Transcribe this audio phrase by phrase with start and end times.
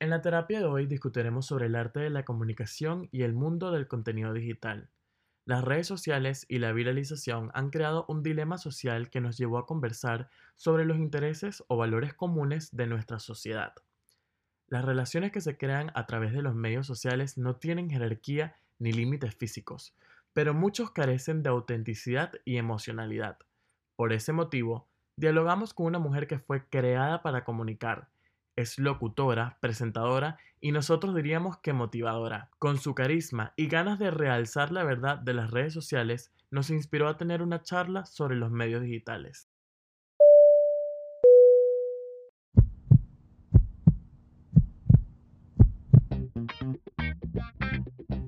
[0.00, 3.72] En la terapia de hoy discutiremos sobre el arte de la comunicación y el mundo
[3.72, 4.90] del contenido digital.
[5.44, 9.66] Las redes sociales y la viralización han creado un dilema social que nos llevó a
[9.66, 13.72] conversar sobre los intereses o valores comunes de nuestra sociedad.
[14.68, 18.92] Las relaciones que se crean a través de los medios sociales no tienen jerarquía ni
[18.92, 19.96] límites físicos,
[20.32, 23.38] pero muchos carecen de autenticidad y emocionalidad.
[23.96, 24.86] Por ese motivo,
[25.16, 28.10] dialogamos con una mujer que fue creada para comunicar,
[28.58, 32.50] es locutora, presentadora y nosotros diríamos que motivadora.
[32.58, 37.06] Con su carisma y ganas de realzar la verdad de las redes sociales, nos inspiró
[37.06, 39.48] a tener una charla sobre los medios digitales.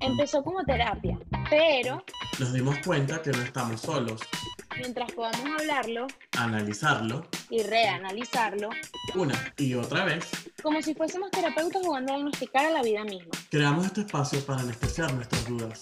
[0.01, 1.19] Empezó como terapia,
[1.51, 2.05] pero
[2.39, 4.21] Nos dimos cuenta que no estamos solos.
[4.79, 6.07] Mientras podamos hablarlo
[6.39, 8.71] Analizarlo y reanalizarlo,
[9.15, 10.25] una y otra vez,
[10.63, 13.31] como si fuésemos terapeutas jugando a diagnosticar a la vida misma.
[13.51, 15.81] creamos este espacio para anestesiar nuestras dudas.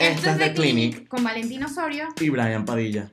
[0.00, 2.08] Esto es The Clinic con Valentín Osorio.
[2.20, 3.10] y Brian Padilla.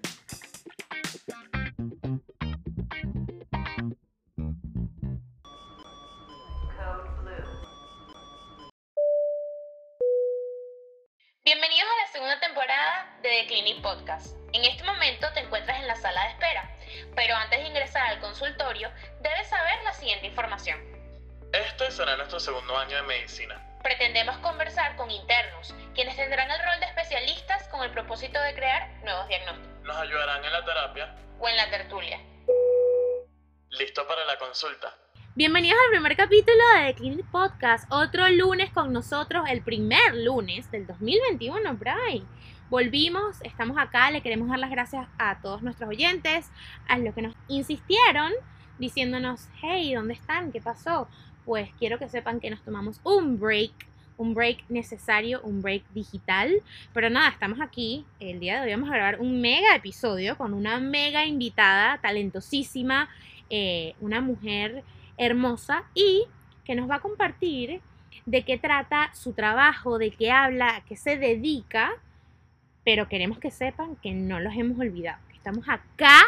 [12.12, 14.36] Segunda temporada de The Clinic Podcast.
[14.54, 16.70] En este momento te encuentras en la sala de espera,
[17.16, 20.80] pero antes de ingresar al consultorio debes saber la siguiente información.
[21.54, 23.66] Este será nuestro segundo año de medicina.
[23.82, 28.90] Pretendemos conversar con internos, quienes tendrán el rol de especialistas con el propósito de crear
[29.04, 31.16] nuevos diagnósticos, Nos ayudarán en la terapia.
[31.40, 32.20] o en la tertulia.
[33.70, 34.94] ¿Listo para la consulta?
[35.34, 37.90] Bienvenidos al primer capítulo de The Clinic Podcast.
[37.90, 42.28] Otro lunes con nosotros, el primer lunes del 2021, Brian.
[42.70, 46.52] Volvimos, estamos acá, le queremos dar las gracias a todos nuestros oyentes,
[46.90, 48.34] a los que nos insistieron
[48.78, 50.52] diciéndonos, hey, ¿dónde están?
[50.52, 51.08] ¿Qué pasó?
[51.46, 53.72] Pues quiero que sepan que nos tomamos un break,
[54.18, 56.62] un break necesario, un break digital.
[56.94, 58.04] Pero nada, estamos aquí.
[58.20, 63.08] El día de hoy vamos a grabar un mega episodio con una mega invitada, talentosísima,
[63.50, 64.84] eh, una mujer
[65.18, 66.26] hermosa y
[66.64, 67.82] que nos va a compartir
[68.26, 71.92] de qué trata su trabajo, de qué habla, a qué se dedica,
[72.84, 76.20] pero queremos que sepan que no los hemos olvidado, que estamos acá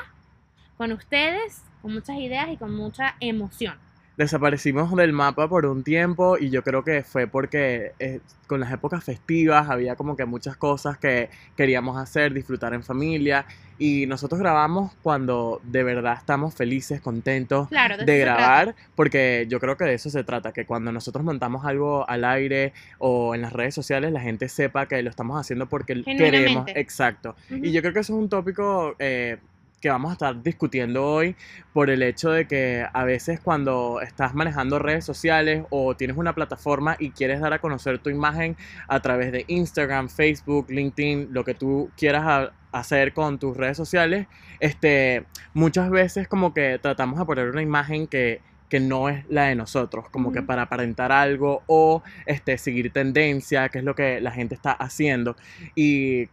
[0.77, 3.77] con ustedes, con muchas ideas y con mucha emoción.
[4.18, 8.72] Desaparecimos del mapa por un tiempo y yo creo que fue porque eh, con las
[8.72, 13.46] épocas festivas había como que muchas cosas que queríamos hacer, disfrutar en familia
[13.79, 19.78] y nosotros grabamos cuando de verdad estamos felices, contentos Claro, de grabar, porque yo creo
[19.78, 23.51] que de eso se trata, que cuando nosotros montamos algo al aire o en las
[23.51, 27.35] redes sociales, la gente sepa que lo estamos haciendo porque queremos, exacto.
[27.50, 29.38] Y yo creo que eso es un tópico eh,
[29.83, 31.35] que vamos a estar discutiendo hoy
[31.73, 36.33] por el hecho de que a veces cuando estás manejando redes sociales o tienes una
[36.33, 38.55] plataforma y quieres dar a conocer tu imagen
[38.88, 44.27] a través de Instagram, Facebook, LinkedIn, lo que tú quieras hacer con tus redes sociales,
[44.61, 48.39] este, muchas veces como que tratamos de poner una imagen que
[48.69, 53.69] que no es la de nosotros, como que para aparentar algo o este, seguir tendencia,
[53.69, 55.35] que es lo que la gente está haciendo.
[55.75, 56.27] Y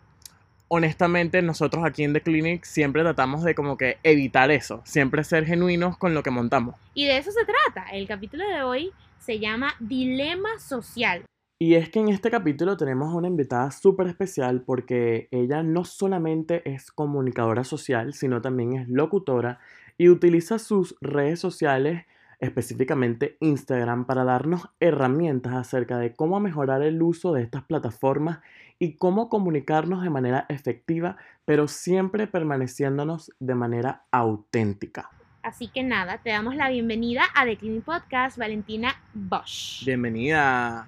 [0.72, 5.44] honestamente nosotros aquí en The Clinic siempre tratamos de como que evitar eso, siempre ser
[5.44, 6.76] genuinos con lo que montamos.
[6.94, 7.91] Y de eso se trata.
[7.91, 11.25] El capítulo de hoy se llama Dilema Social.
[11.58, 15.84] Y es que en este capítulo tenemos a una invitada súper especial porque ella no
[15.84, 19.58] solamente es comunicadora social, sino también es locutora
[19.98, 22.06] y utiliza sus redes sociales,
[22.38, 28.38] específicamente Instagram, para darnos herramientas acerca de cómo mejorar el uso de estas plataformas
[28.83, 35.11] y cómo comunicarnos de manera efectiva, pero siempre permaneciéndonos de manera auténtica.
[35.43, 39.85] Así que nada, te damos la bienvenida a The Clinic Podcast, Valentina Bosch.
[39.85, 40.87] Bienvenida.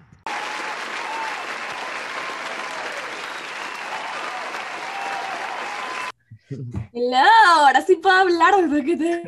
[6.93, 7.29] Hello,
[7.59, 9.23] ahora sí puedo hablar, ¿verdad que te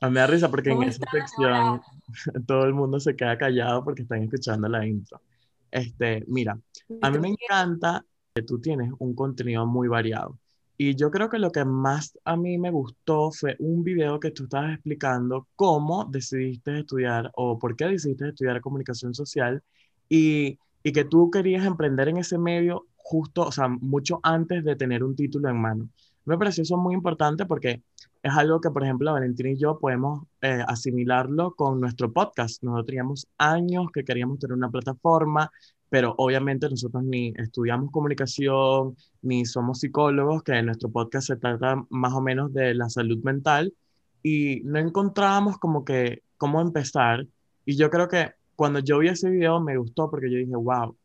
[0.00, 1.82] A mí me da risa porque en ¿Cómo esa están sección
[2.46, 5.20] todo el mundo se queda callado porque están escuchando la intro.
[5.70, 6.58] Este, mira,
[7.00, 10.38] a mí me encanta que tú tienes un contenido muy variado.
[10.76, 14.30] Y yo creo que lo que más a mí me gustó fue un video que
[14.30, 19.62] tú estabas explicando cómo decidiste estudiar o por qué decidiste estudiar comunicación social
[20.08, 24.76] y, y que tú querías emprender en ese medio justo, o sea, mucho antes de
[24.76, 25.88] tener un título en mano.
[26.30, 27.82] Me pareció eso muy importante porque
[28.22, 32.62] es algo que, por ejemplo, Valentina y yo podemos eh, asimilarlo con nuestro podcast.
[32.62, 35.50] Nosotros teníamos años que queríamos tener una plataforma,
[35.88, 41.84] pero obviamente nosotros ni estudiamos comunicación, ni somos psicólogos, que en nuestro podcast se trata
[41.90, 43.74] más o menos de la salud mental.
[44.22, 47.26] y no encontrábamos como que cómo empezar.
[47.64, 50.96] Y yo creo que cuando yo vi ese video me gustó porque yo dije, wow,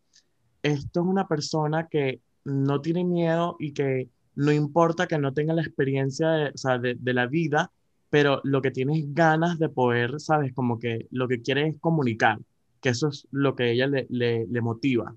[0.62, 5.54] esto es una persona que no tiene miedo y que no importa que no tenga
[5.54, 7.72] la experiencia de, o sea, de, de la vida,
[8.10, 10.54] pero lo que tiene es ganas de poder, ¿sabes?
[10.54, 12.40] Como que lo que quiere es comunicar,
[12.82, 15.16] que eso es lo que ella le, le, le motiva.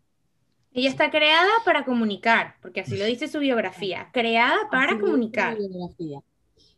[0.73, 5.56] Ella está creada para comunicar, porque así lo dice su biografía, creada para comunicar.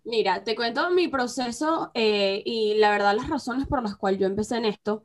[0.04, 4.26] Mira, te cuento mi proceso eh, y la verdad las razones por las cuales yo
[4.26, 5.04] empecé en esto.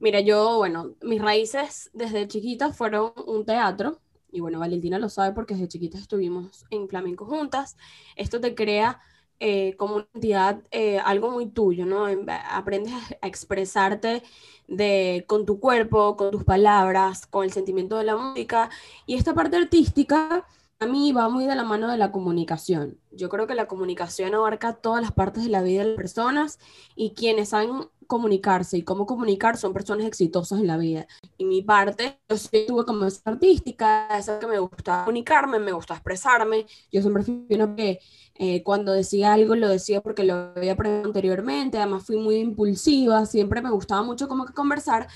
[0.00, 4.00] Mira, yo, bueno, mis raíces desde chiquita fueron un teatro,
[4.32, 7.76] y bueno, Valentina lo sabe porque desde chiquita estuvimos en flamenco juntas.
[8.16, 9.00] Esto te crea
[9.38, 12.06] eh, como una entidad, eh, algo muy tuyo, ¿no?
[12.50, 14.22] Aprendes a, expresarte
[14.68, 18.70] de, con tu cuerpo, con tus palabras, con el sentimiento de la música.
[19.06, 20.46] Y esta parte artística
[20.78, 22.98] a mí va muy de la mano de la comunicación.
[23.10, 26.58] Yo creo que la comunicación abarca todas las partes de la vida de las personas
[26.94, 31.06] y quienes saben comunicarse y cómo comunicar son personas exitosas en la vida.
[31.38, 35.72] Y mi parte, yo siempre tuve como esa artística, esa que me gusta comunicarme, me
[35.72, 36.66] gusta expresarme.
[36.92, 38.00] Yo siempre fui una que
[38.34, 43.24] eh, cuando decía algo lo decía porque lo había aprendido anteriormente, además fui muy impulsiva,
[43.26, 45.06] siempre me gustaba mucho como que conversar.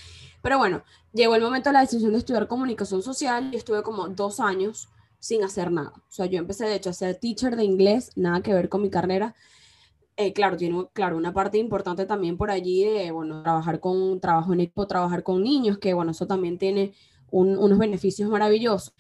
[0.41, 4.09] Pero bueno, llegó el momento de la decisión de estudiar comunicación social y estuve como
[4.09, 4.89] dos años
[5.19, 5.93] sin hacer nada.
[5.97, 8.83] O sea, yo empecé de hecho a ser teacher de inglés, nada que ver con
[8.83, 9.35] mi carrera.
[10.17, 14.53] Eh, claro, tiene claro, una parte importante también por allí de, bueno, trabajar con trabajo
[14.53, 16.95] en equipo, trabajar con niños, que bueno, eso también tiene
[17.31, 18.95] unos beneficios maravillosos.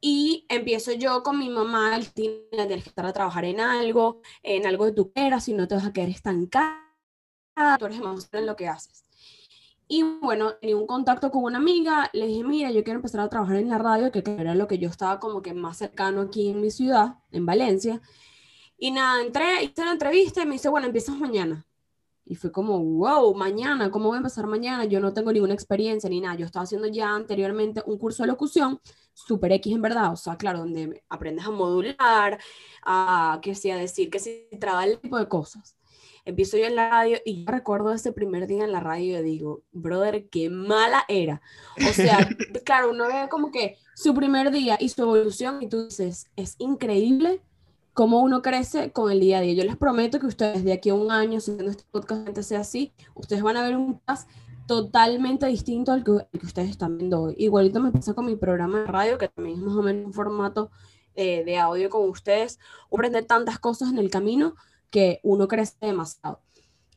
[0.00, 4.86] Y empiezo yo con mi mamá, tienes que estar a trabajar en algo, en algo
[4.86, 6.76] de tu quieras, si no te vas a quedar estancada,
[7.78, 9.04] tú eres más en lo que haces.
[9.88, 13.28] Y bueno, tenía un contacto con una amiga, le dije, mira, yo quiero empezar a
[13.28, 16.48] trabajar en la radio, que era lo que yo estaba como que más cercano aquí
[16.50, 18.00] en mi ciudad, en Valencia.
[18.78, 21.66] Y nada, entré, hice la entrevista y me dice, bueno, empiezas mañana.
[22.24, 24.84] Y fue como, wow, mañana, ¿cómo voy a empezar mañana?
[24.84, 26.34] Yo no tengo ninguna experiencia ni nada.
[26.34, 28.80] Yo estaba haciendo ya anteriormente un curso de locución,
[29.14, 32.38] super X en verdad, o sea, claro, donde aprendes a modular,
[32.84, 35.76] a que sea decir, que si traba el tipo de cosas
[36.26, 39.22] empiezo yo en la radio y yo recuerdo ese primer día en la radio y
[39.22, 41.40] digo, brother, qué mala era.
[41.88, 42.18] O sea,
[42.64, 46.56] claro, uno ve como que su primer día y su evolución y tú dices, es
[46.58, 47.40] increíble
[47.96, 49.54] cómo uno crece con el día a día.
[49.54, 52.92] Yo les prometo que ustedes de aquí a un año, si este podcast sea así,
[53.14, 54.28] ustedes van a ver un podcast
[54.66, 56.10] totalmente distinto al que,
[56.42, 57.34] ustedes están viendo hoy.
[57.38, 60.12] Igualito me pasa con mi programa de radio, que también es más o menos un
[60.12, 60.70] formato
[61.14, 62.58] eh, de audio con ustedes.
[62.92, 64.56] Aprender tantas cosas en el camino
[64.90, 66.42] que uno crece demasiado.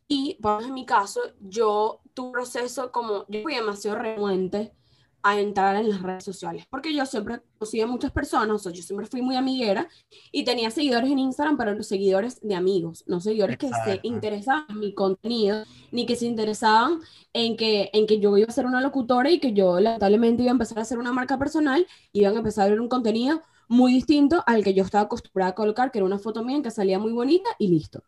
[0.05, 4.73] Y, por en mi caso, yo tuve un proceso como, yo fui demasiado renuente
[5.21, 8.71] a entrar en las redes sociales, porque yo siempre conocí a muchas personas, o sea,
[8.71, 9.87] yo siempre fui muy amiguera
[10.31, 14.65] y tenía seguidores en Instagram, pero los seguidores de amigos, no seguidores que se interesaban
[14.69, 17.01] en mi contenido, ni que se interesaban
[17.33, 20.51] en que, en que yo iba a ser una locutora y que yo lamentablemente iba
[20.51, 23.41] a empezar a hacer una marca personal, y iban a empezar a ver un contenido
[23.67, 26.71] muy distinto al que yo estaba acostumbrada a colocar, que era una foto mía que
[26.71, 28.03] salía muy bonita y listo.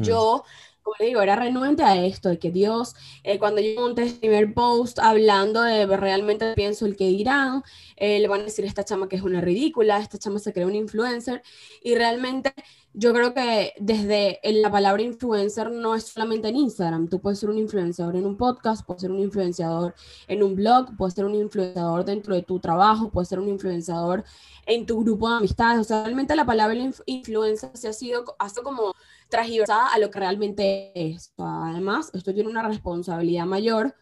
[0.00, 0.44] Yo,
[0.86, 2.94] como le digo, era renuente a esto, de que Dios,
[3.24, 7.64] eh, cuando yo monté el primer post hablando de realmente pienso el que dirán,
[7.96, 10.64] eh, le van a decir esta chama que es una ridícula, esta chama se cree
[10.64, 11.42] un influencer,
[11.82, 12.54] y realmente
[12.92, 17.50] yo creo que desde la palabra influencer no es solamente en Instagram, tú puedes ser
[17.50, 19.92] un influenciador en un podcast, puedes ser un influenciador
[20.28, 24.22] en un blog, puedes ser un influenciador dentro de tu trabajo, puedes ser un influenciador
[24.66, 28.48] en tu grupo de amistades, o sea, realmente la palabra influencer se ha sido, ha
[28.48, 28.94] sido como
[29.28, 31.32] transversada a lo que realmente es.
[31.36, 33.94] Además, esto tiene una responsabilidad mayor,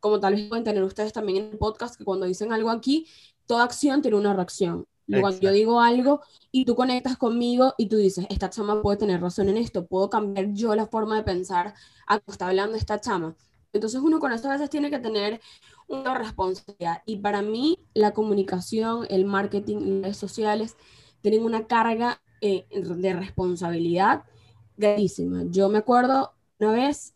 [0.00, 3.06] como tal vez pueden tener ustedes también en el podcast, que cuando dicen algo aquí,
[3.46, 4.86] toda acción tiene una reacción.
[5.20, 6.20] Cuando yo digo algo
[6.52, 10.08] y tú conectas conmigo y tú dices, esta chama puede tener razón en esto, puedo
[10.08, 11.74] cambiar yo la forma de pensar
[12.06, 13.34] a que está hablando esta chama.
[13.72, 15.40] Entonces uno con esto a veces tiene que tener
[15.88, 17.02] una responsabilidad.
[17.06, 20.76] Y para mí la comunicación, el marketing, las redes sociales
[21.22, 24.24] tienen una carga eh, de responsabilidad
[24.80, 25.44] grandísima.
[25.48, 27.14] Yo me acuerdo una vez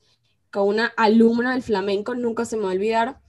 [0.51, 3.21] con una alumna del flamenco, nunca se me va a olvidar,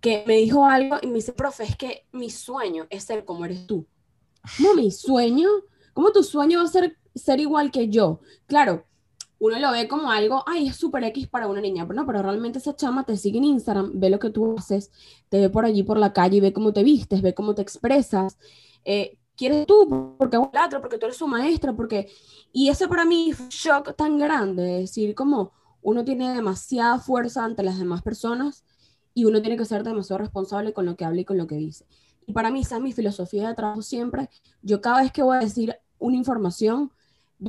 [0.00, 3.44] que me dijo algo y me dice, profe, es que mi sueño es ser como
[3.44, 3.86] eres tú.
[4.56, 5.48] ¿Cómo mi sueño?
[5.92, 8.20] ¿Cómo tu sueño va a ser ser igual que yo?
[8.46, 8.86] Claro,
[9.38, 12.22] uno lo ve como algo, ay, es súper X para una niña, pero no, pero
[12.22, 14.90] realmente esa chama te sigue en Instagram, ve lo que tú haces,
[15.28, 18.38] te ve por allí por la calle ve cómo te vistes, ve cómo te expresas.
[18.84, 20.16] Eh, ¿Quieres tú?
[20.18, 22.08] Porque un otro, porque tú eres su maestra, porque...
[22.52, 27.44] Y eso para mí fue un shock tan grande, decir como uno tiene demasiada fuerza
[27.44, 28.64] ante las demás personas
[29.12, 31.56] y uno tiene que ser demasiado responsable con lo que habla y con lo que
[31.56, 31.84] dice.
[32.26, 34.30] Y para mí esa es mi filosofía de trabajo siempre.
[34.62, 36.90] Yo cada vez que voy a decir una información,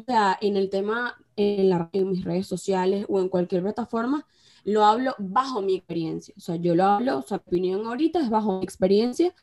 [0.06, 4.26] sea en el tema, en, en mis redes sociales o en cualquier plataforma,
[4.66, 6.34] lo hablo bajo mi experiencia.
[6.38, 9.34] O sea, yo lo hablo, su opinión ahorita es bajo mi experiencia.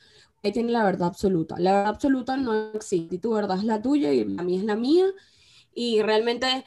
[0.43, 1.57] Ahí tiene la verdad absoluta.
[1.59, 3.19] La verdad absoluta no existe.
[3.19, 5.07] Tu verdad es la tuya y la mía es la mía.
[5.75, 6.65] Y realmente,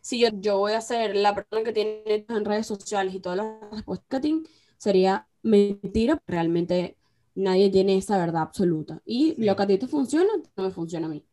[0.00, 3.38] si yo, yo voy a ser la persona que tiene en redes sociales y todas
[3.38, 4.42] las respuestas que
[4.78, 6.18] sería mentira.
[6.26, 6.96] Realmente
[7.34, 9.02] nadie tiene esa verdad absoluta.
[9.04, 11.24] Y lo que a ti te funciona, no me funciona a mí.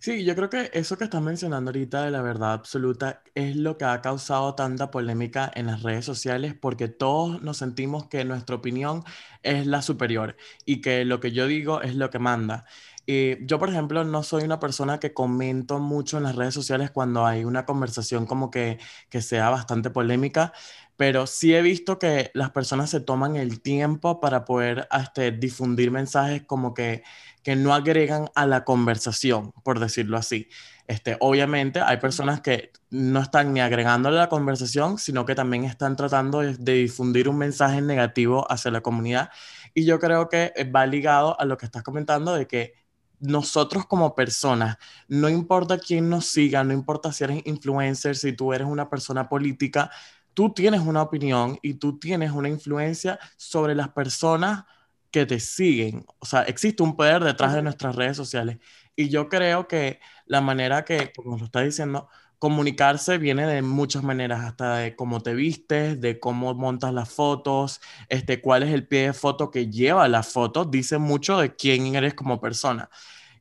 [0.00, 3.78] Sí, yo creo que eso que estás mencionando ahorita de la verdad absoluta es lo
[3.78, 8.56] que ha causado tanta polémica en las redes sociales porque todos nos sentimos que nuestra
[8.56, 9.04] opinión
[9.42, 12.64] es la superior y que lo que yo digo es lo que manda.
[13.06, 16.90] Y yo, por ejemplo, no soy una persona que comento mucho en las redes sociales
[16.92, 18.78] cuando hay una conversación como que,
[19.10, 20.52] que sea bastante polémica,
[20.96, 25.90] pero sí he visto que las personas se toman el tiempo para poder este, difundir
[25.90, 27.02] mensajes como que,
[27.42, 30.48] que no agregan a la conversación, por decirlo así.
[30.86, 35.64] Este, obviamente hay personas que no están ni agregándole a la conversación, sino que también
[35.64, 39.30] están tratando de, de, difundir un mensaje negativo hacia la comunidad.
[39.74, 42.74] Y yo creo que va ligado a lo que estás comentando de que
[43.22, 44.76] nosotros como personas,
[45.08, 49.28] no importa quién nos siga, no importa si eres influencer, si tú eres una persona
[49.28, 49.90] política,
[50.34, 54.64] tú tienes una opinión y tú tienes una influencia sobre las personas
[55.10, 56.04] que te siguen.
[56.18, 58.58] O sea, existe un poder detrás de nuestras redes sociales.
[58.96, 62.08] Y yo creo que la manera que, como lo está diciendo,
[62.38, 67.80] comunicarse viene de muchas maneras, hasta de cómo te vistes, de cómo montas las fotos,
[68.08, 71.94] este, cuál es el pie de foto que lleva la foto, dice mucho de quién
[71.94, 72.90] eres como persona.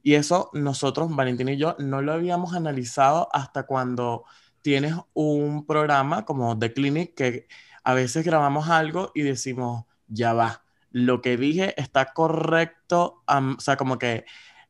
[0.03, 4.25] Y eso nosotros, Valentín y yo, no lo habíamos analizado hasta cuando
[4.61, 7.47] tienes un programa como The Clinic que
[7.83, 13.77] a veces grabamos algo y decimos, ya va, lo que dije está correcto, o sea,
[13.77, 14.25] como que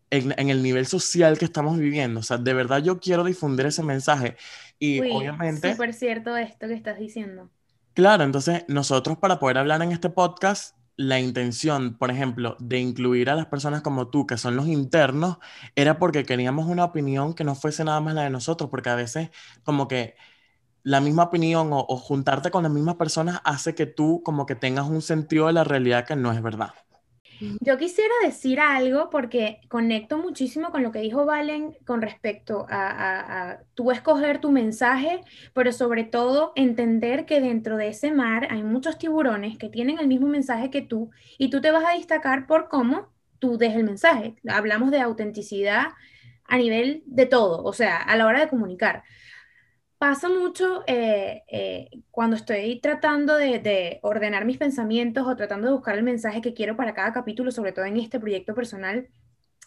[0.09, 3.83] en, el nivel social que estamos viviendo, o sea, de verdad yo quiero difundir ese
[3.83, 4.35] mensaje
[4.77, 5.71] y Uy, obviamente...
[5.71, 7.49] Súper cierto esto que estás diciendo.
[7.93, 13.29] Claro, entonces nosotros para poder hablar en este podcast la intención, por ejemplo, de incluir
[13.29, 15.37] a las personas como tú, que son los internos,
[15.75, 18.95] era porque queríamos una opinión que no fuese nada más la de nosotros, porque a
[18.95, 19.29] veces
[19.63, 20.15] como que
[20.83, 24.87] la misma opinión o, juntarte con las mismas personas hace que tú como que tengas
[24.87, 26.73] un sentido de la realidad que no es verdad.
[27.59, 33.59] Yo quisiera decir algo porque conecto muchísimo con lo que dijo Valen con respecto a,
[33.73, 35.21] tú escoger tu mensaje,
[35.53, 40.07] pero sobre todo entender que dentro de ese mar hay muchos tiburones que tienen el
[40.07, 43.07] mismo mensaje que tú y tú te vas a destacar por cómo
[43.39, 44.35] tú des el mensaje.
[44.47, 45.87] Hablamos de autenticidad
[46.45, 49.03] a nivel de todo, o sea, a la hora de comunicar
[50.01, 55.95] pasa mucho eh, eh, cuando estoy tratando de, ordenar mis pensamientos o tratando de buscar
[55.95, 59.09] el mensaje que quiero para cada capítulo, sobre todo en este proyecto personal,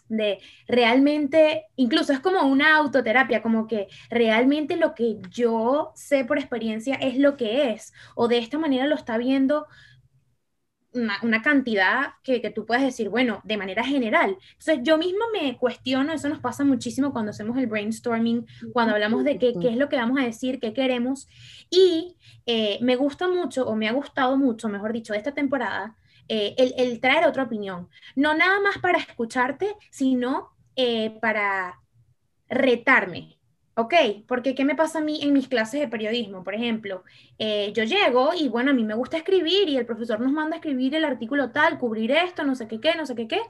[0.09, 6.37] de realmente, incluso es como una autoterapia, como que realmente lo que yo sé por
[6.37, 9.67] experiencia es lo que es, o de esta manera lo está viendo
[10.95, 14.37] una, cantidad que, que, tú puedes decir, bueno, de manera general.
[14.51, 19.23] Entonces, yo misma me cuestiono, eso nos pasa muchísimo cuando hacemos el brainstorming, cuando hablamos
[19.23, 21.27] de qué, qué es lo que vamos a decir, qué queremos.
[21.69, 25.95] Y eh, me gusta mucho, o me ha gustado mucho, mejor dicho, esta temporada,
[26.27, 27.89] eh, el, el, traer otra opinión.
[28.15, 31.81] No nada más para escucharte, sino eh, para
[32.49, 33.34] retarme,
[33.77, 33.93] Ok,
[34.25, 36.45] porque ¿qué me pasa a mí en mis clases de periodismo?
[36.45, 37.03] Por ejemplo,
[37.37, 40.55] eh, yo llego y bueno, a mí me gusta escribir y el profesor nos manda
[40.55, 43.41] a escribir el artículo tal, cubrir esto, no sé qué, qué, no sé qué, qué.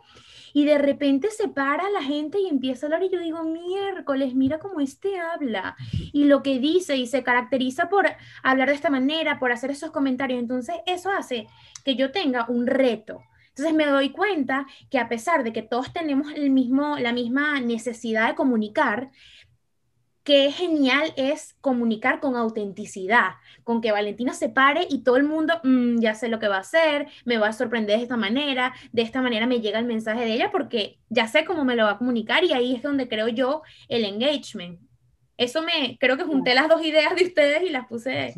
[0.52, 4.34] Y de repente se para la gente y empieza a hablar y yo digo, miércoles,
[4.34, 5.76] mira cómo este habla
[6.12, 8.08] y lo que dice y se caracteriza por
[8.42, 10.40] hablar de esta manera, por hacer esos comentarios.
[10.40, 11.46] Entonces, eso hace
[11.84, 13.22] que yo tenga un reto.
[13.50, 17.62] Entonces me doy cuenta que a pesar de que todos tenemos el mismo, la misma
[17.62, 19.12] necesidad de comunicar,
[20.26, 25.54] qué genial es comunicar con autenticidad, con que Valentina se pare y todo el mundo,
[25.64, 28.74] mm, ya sé lo que va a hacer, me va a sorprender de esta manera,
[28.92, 31.86] de esta manera me llega el mensaje de ella porque ya sé cómo me lo
[31.86, 34.80] va a comunicar y ahí es donde creo yo el engagement.
[35.38, 38.34] Eso me, creo que junté las dos ideas de ustedes y las puse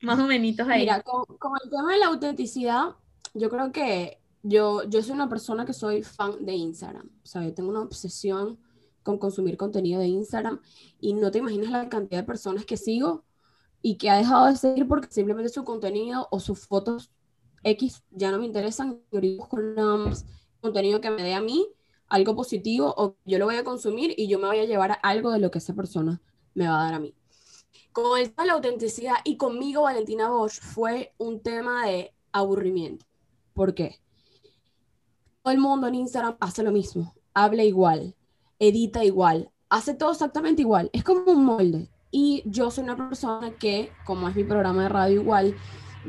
[0.00, 0.80] más o menos ahí.
[0.80, 1.26] Mira, con,
[1.62, 2.96] el tema de la autenticidad,
[3.34, 7.44] yo creo que yo, yo soy una persona que soy fan de Instagram, o sea,
[7.44, 8.58] yo tengo una obsesión
[9.02, 10.60] con consumir contenido de Instagram
[11.00, 13.24] y no te imaginas la cantidad de personas que sigo
[13.82, 17.10] y que ha dejado de seguir porque simplemente su contenido o sus fotos
[17.62, 19.74] X ya no me interesan y con
[20.60, 21.66] contenido que me dé a mí
[22.08, 25.30] algo positivo o yo lo voy a consumir y yo me voy a llevar algo
[25.30, 26.20] de lo que esa persona
[26.54, 27.14] me va a dar a mí.
[27.92, 33.06] Con el tema de la autenticidad y conmigo Valentina Bosch fue un tema de aburrimiento.
[33.54, 34.00] ¿Por qué?
[35.42, 38.14] Todo el mundo en Instagram hace lo mismo, habla igual,
[38.60, 41.88] edita igual, hace todo exactamente igual, es como un molde.
[42.12, 45.56] Y yo soy una persona que, como es mi programa de radio igual,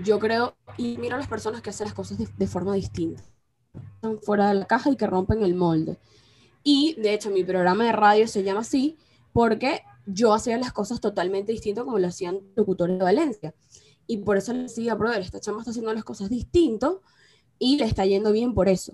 [0.04, 3.24] yo creo y miro a las personas que hacen las cosas de, forma distinta,
[3.96, 5.98] están fuera de la caja y que rompen el molde.
[6.64, 8.98] Y de hecho mi programa de radio se llama así
[9.34, 13.56] porque yo hacía las cosas totalmente distintas como lo hacían locutores de Valencia.
[14.08, 17.02] Y por eso le decía, brother, esta chama está haciendo las cosas distinto
[17.60, 18.94] y le está yendo bien por eso.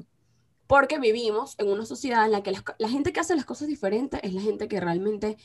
[0.67, 4.19] Porque vivimos en una sociedad en la que la, gente que hace las cosas diferentes
[4.23, 5.37] es la gente que realmente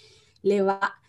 [0.42, 1.00] le va,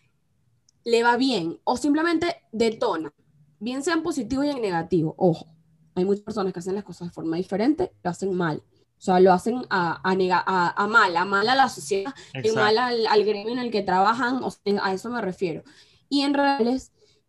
[0.83, 3.11] le va bien o simplemente detona,
[3.59, 5.15] bien sea en positivo y en negativo.
[5.17, 5.47] Ojo,
[5.95, 8.63] hay muchas personas que hacen las cosas de forma diferente, lo hacen mal.
[8.97, 12.77] O sea, lo hacen a, a, a, mal, a mal a la sociedad y mal
[12.77, 15.63] al, al, gremio en el que trabajan, o a eso me refiero.
[16.07, 16.81] Y en realidad,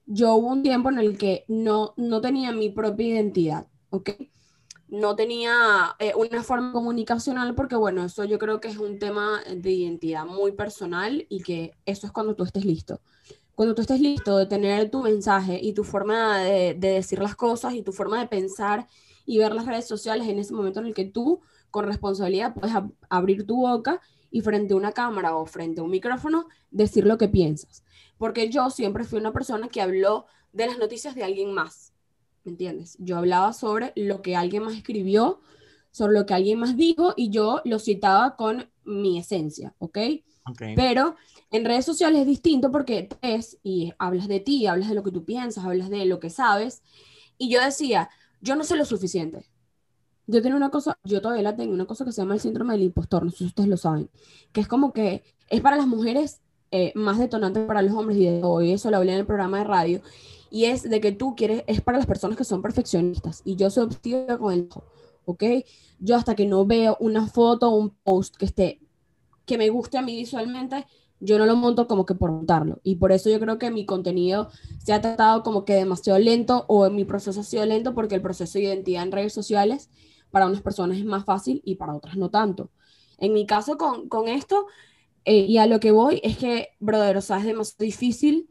[0.07, 4.11] yo hubo un tiempo en el que no, no tenía mi propia identidad, ¿ok?
[4.95, 9.43] No tenía eh, una forma comunicacional porque, bueno, eso yo creo que es un tema
[9.55, 13.01] de identidad muy personal y que eso es cuando tú estés listo.
[13.57, 17.75] Cuando tú estés listo de tener tu mensaje y tu forma de, decir las cosas
[17.75, 18.87] y tu forma de pensar
[19.27, 22.75] y ver las redes sociales en ese momento en el que tú, con responsabilidad, puedes
[23.09, 27.19] abrir tu boca y frente a una cámara o frente a un micrófono decir lo
[27.19, 27.85] que piensas.
[28.17, 31.94] Porque yo siempre fui una persona que habló de las noticias de alguien más
[32.45, 32.97] ¿me entiendes?
[32.99, 35.41] Yo hablaba sobre lo que alguien más escribió,
[35.91, 39.99] sobre lo que alguien más dijo y yo lo citaba con mi esencia, ¿ok?
[40.51, 40.75] okay.
[40.77, 41.17] Pero
[41.51, 45.11] en redes sociales es distinto porque es y hablas de ti, hablas de lo que
[45.11, 46.83] tú piensas, hablas de lo que sabes.
[47.39, 48.11] Y yo decía,
[48.41, 49.49] yo no sé lo suficiente.
[50.27, 52.75] Yo tengo una cosa, yo todavía la tengo, una cosa que se llama el síndrome
[52.75, 54.09] del impostor, no sé si ustedes lo saben,
[54.53, 58.25] que es como que es para las mujeres eh, más detonante para los hombres y
[58.25, 60.03] de hoy eso lo hablé en el programa de radio
[60.55, 63.71] y es de que tú quieres, es para las personas que son perfeccionistas y yo
[63.71, 64.69] soy optiva con el
[65.25, 65.43] ¿ok?
[65.99, 68.81] Yo hasta que no veo una foto o un post que esté,
[69.47, 70.87] que me guste a mí visualmente,
[71.19, 72.79] yo no lo monto como que por montarlo.
[72.85, 76.67] Y por eso yo creo que mi contenido se ha tratado como que demasiado lento
[76.69, 79.91] o mi proceso ha sido lento porque el proceso de identidad en redes sociales
[80.31, 82.71] para unas personas es más fácil y para otras no tanto.
[83.19, 84.67] En mi caso con, con esto,
[85.25, 88.49] eh, y a lo que voy es que, brother, o sea, es demasiado difícil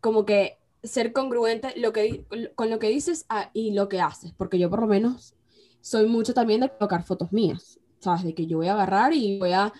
[0.00, 4.32] como que ser congruente lo que, con lo que dices ah, y lo que haces,
[4.36, 5.34] porque yo por lo menos
[5.80, 8.24] soy mucho también de colocar fotos mías, ¿sabes?
[8.24, 9.72] De que yo voy a agarrar y voy a,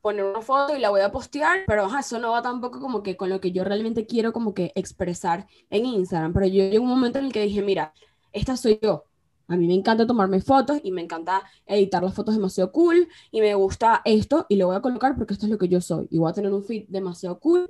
[0.00, 3.16] poner una foto y la voy a postear, pero eso no va tampoco como que
[3.16, 6.90] con lo que yo realmente quiero como que expresar en Instagram, pero yo llegó un
[6.90, 7.92] momento en el que dije, mira,
[8.32, 9.04] esta soy yo.
[9.48, 13.40] A mí me encanta tomarme fotos y me encanta editar las fotos demasiado cool y
[13.40, 16.06] me gusta esto y lo voy a colocar porque esto es lo que yo soy
[16.08, 17.68] y voy a tener un feed demasiado cool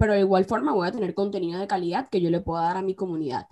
[0.00, 2.78] pero de igual forma voy a tener contenido de calidad que yo le pueda dar
[2.78, 3.48] a mi comunidad.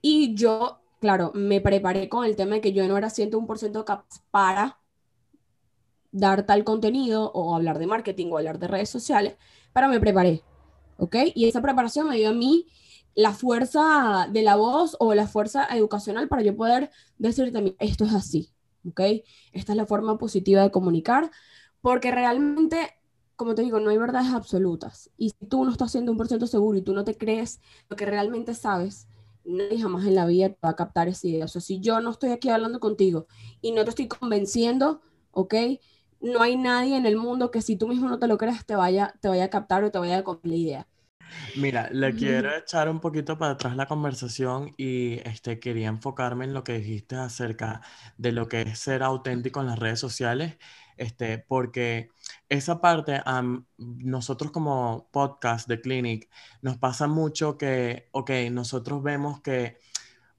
[0.00, 4.22] Y yo, claro, me preparé con el tema de que yo no era 101% capaz
[4.30, 4.80] para
[6.10, 9.36] dar tal contenido o hablar de marketing o hablar de redes sociales,
[9.74, 10.42] pero me preparé,
[10.96, 11.16] ¿ok?
[11.34, 12.66] Y esa preparación me dio a mí
[13.14, 18.14] la fuerza de la voz o la fuerza educacional para yo poder decirte, esto es
[18.14, 18.48] así,
[18.88, 19.02] ¿ok?
[19.52, 21.30] Esta es la forma positiva de comunicar,
[21.82, 22.88] porque realmente
[23.40, 25.08] como te digo, no hay verdades absolutas.
[25.16, 27.58] Y si tú no estás siendo un por ciento seguro y tú no te crees
[27.88, 29.08] lo que realmente sabes,
[29.46, 31.46] nadie jamás en la vida te va a captar esa idea.
[31.46, 33.28] O sea, si yo no estoy aquí hablando contigo
[33.62, 35.00] y no te estoy convenciendo,
[35.30, 35.54] ¿ok?
[36.20, 38.76] No hay nadie en el mundo que si tú mismo no te lo creas te
[38.76, 40.86] vaya, te vaya a captar o te vaya a comprar la idea.
[41.56, 46.52] Mira, le quiero echar un poquito para atrás la conversación y este, quería enfocarme en
[46.52, 47.80] lo que dijiste acerca
[48.18, 50.58] de lo que es ser auténtico en las redes sociales
[51.00, 52.10] este, porque
[52.50, 53.22] esa parte,
[53.78, 56.28] nosotros como podcast de Clinic,
[56.62, 59.78] nos pasa mucho que, ok, nosotros vemos que,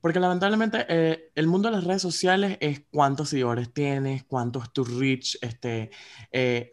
[0.02, 4.71] porque lamentablemente eh, el mundo de las redes sociales es cuántos seguidores tienes, cuánto es
[4.74, 5.91] tu reach, este,
[6.32, 6.69] eh,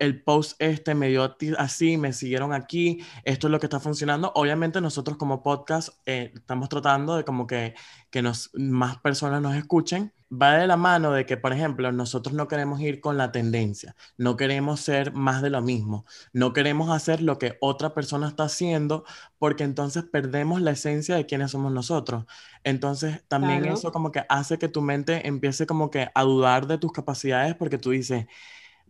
[0.00, 4.32] el post este me dio así, me siguieron aquí, esto es lo que está funcionando.
[4.34, 7.74] Obviamente nosotros como podcast eh, estamos tratando de como que,
[8.10, 12.34] que nos, más personas nos escuchen, va de la mano de que, por ejemplo, nosotros
[12.34, 16.90] no queremos ir con la tendencia, no queremos ser más de lo mismo, no queremos
[16.90, 19.04] hacer lo que otra persona está haciendo,
[19.38, 22.24] porque entonces perdemos la esencia de quiénes somos nosotros.
[22.64, 26.78] Entonces, también eso como que hace que tu mente empiece como que a dudar de
[26.78, 28.26] tus capacidades, porque tú dices,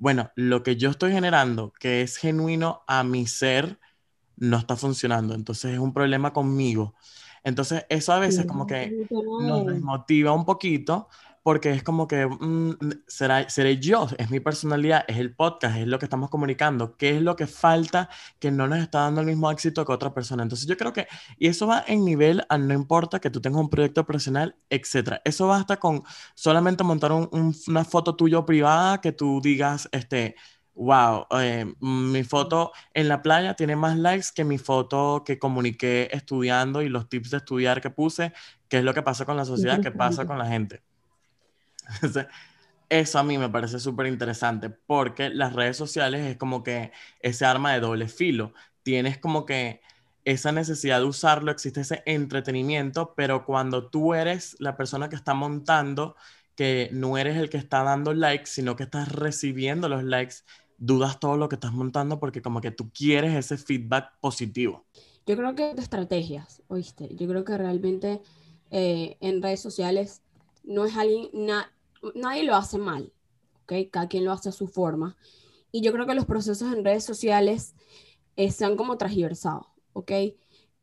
[0.02, 3.78] bueno, lo que yo estoy generando, que es genuino a mi ser,
[4.36, 6.96] no está funcionando, entonces es un problema conmigo.
[7.44, 11.08] Entonces, eso a veces como que nos desmotiva un poquito
[11.42, 15.86] porque es como que mm, será, seré yo, es mi personalidad, es el podcast, es
[15.86, 19.26] lo que estamos comunicando, qué es lo que falta que no nos está dando el
[19.26, 20.42] mismo éxito que otra persona.
[20.42, 23.60] Entonces yo creo que, y eso va en nivel a no importa que tú tengas
[23.60, 25.20] un proyecto profesional, etcétera.
[25.24, 26.02] Eso basta con
[26.34, 30.36] solamente montar una foto tuya privada que tú digas, este,
[30.74, 36.08] wow, eh, mi foto en la playa tiene más likes que mi foto que comuniqué
[36.12, 38.32] estudiando y los tips de estudiar que puse,
[38.68, 40.82] qué es lo que pasa con la sociedad, qué pasa con la gente.
[42.88, 47.46] Eso a mí me parece súper interesante porque las redes sociales es como que ese
[47.46, 48.52] arma de doble filo.
[48.82, 49.80] Tienes como que
[50.24, 55.32] esa necesidad de usarlo, existe ese entretenimiento, pero cuando tú eres la persona que está
[55.32, 56.16] montando,
[56.54, 60.36] que no eres el que está dando likes, sino que estás recibiendo los likes,
[60.76, 64.84] dudas todo lo que estás montando porque como que tú quieres ese feedback positivo.
[65.26, 68.20] Yo creo que estrategias, oíste, yo creo que realmente
[68.70, 70.22] eh, en redes sociales
[70.64, 71.30] no es alguien,
[72.14, 73.12] nadie lo hace mal,
[73.62, 73.72] ¿ok?
[73.90, 75.16] Cada quien lo hace a su forma.
[75.70, 77.74] Y yo creo que los procesos en redes sociales
[78.36, 79.72] eh, se han como transversado.
[79.92, 80.10] ¿ok?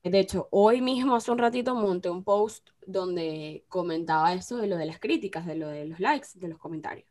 [0.03, 4.77] De hecho, hoy mismo, hace un ratito, monté un post donde comentaba eso de lo
[4.77, 7.07] de las críticas, de lo de los likes, de los comentarios.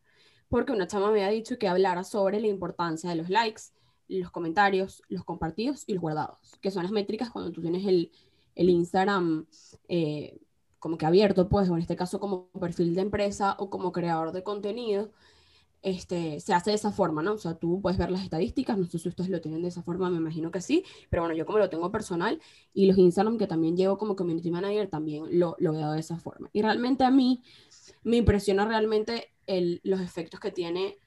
[0.49, 3.63] Porque una chama me había dicho que hablara sobre la importancia de los likes,
[4.09, 8.11] los comentarios, los compartidos y los guardados, que son las métricas cuando tú tienes el,
[8.55, 9.47] el Instagram
[9.89, 10.39] eh,
[10.79, 14.33] como que abierto, pues, o en este caso como perfil de empresa o como creador
[14.33, 15.11] de contenido,
[15.83, 17.35] este, se hace de esa forma, ¿no?
[17.35, 19.83] O sea, tú puedes ver las estadísticas, no sé si ustedes lo tienen de esa
[19.83, 22.41] forma, me imagino que sí, pero bueno, yo como lo tengo personal
[22.75, 26.19] y los Instagram que también llevo como community manager también lo, lo veo de esa
[26.19, 26.51] forma.
[26.53, 27.43] Y realmente a mí
[28.03, 29.33] me impresiona realmente
[29.85, 30.99] los efectos que tiene,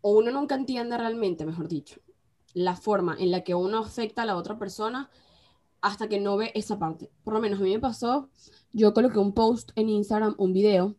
[0.00, 2.00] o uno nunca entiende realmente, mejor dicho,
[2.54, 5.10] la forma en la que uno afecta a la otra persona
[5.80, 7.10] hasta que no ve esa parte.
[7.24, 8.28] Por lo menos a mí me pasó,
[8.72, 10.96] yo coloqué un post en Instagram, un video,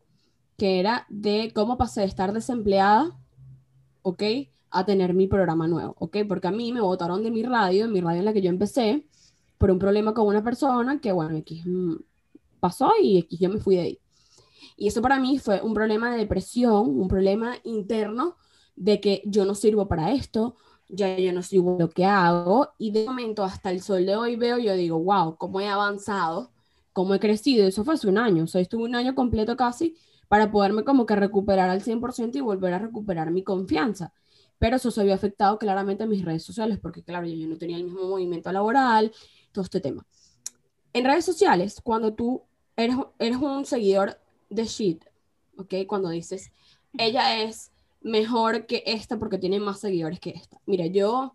[0.58, 3.18] que era de cómo pasé de estar desempleada,
[4.02, 4.24] ¿ok?
[4.72, 6.18] A tener mi programa nuevo, ¿ok?
[6.28, 8.50] Porque a mí me votaron de mi radio, de mi radio en la que yo
[8.50, 9.08] empecé,
[9.58, 11.96] por un problema con una persona que, bueno, X mm,
[12.60, 14.00] pasó y X yo me fui de ahí.
[14.78, 18.36] Y eso para mí fue un problema de depresión, un problema interno
[18.76, 20.56] de que yo no sirvo para esto,
[20.90, 24.36] ya yo no sirvo lo que hago y de momento hasta el sol de hoy
[24.36, 26.52] veo, yo digo, wow, cómo he avanzado,
[26.94, 27.66] cómo he crecido.
[27.68, 29.96] Eso fue hace un año, o sea, estuve un año completo casi
[30.28, 34.14] para poderme como que recuperar al 100% y volver a recuperar mi confianza.
[34.58, 37.78] Pero eso se había afectado claramente a mis redes sociales, porque claro, yo, no tenía
[37.78, 39.12] el mismo movimiento laboral,
[39.52, 40.06] todo este tema.
[40.92, 42.44] En redes sociales, cuando tú
[42.76, 45.06] eres, eres un seguidor de shit,
[45.56, 45.76] ¿ok?
[45.88, 46.52] Cuando dices,
[46.98, 47.69] ella es
[48.02, 50.60] mejor que esta porque tiene más seguidores que esta.
[50.66, 51.34] Mira, yo,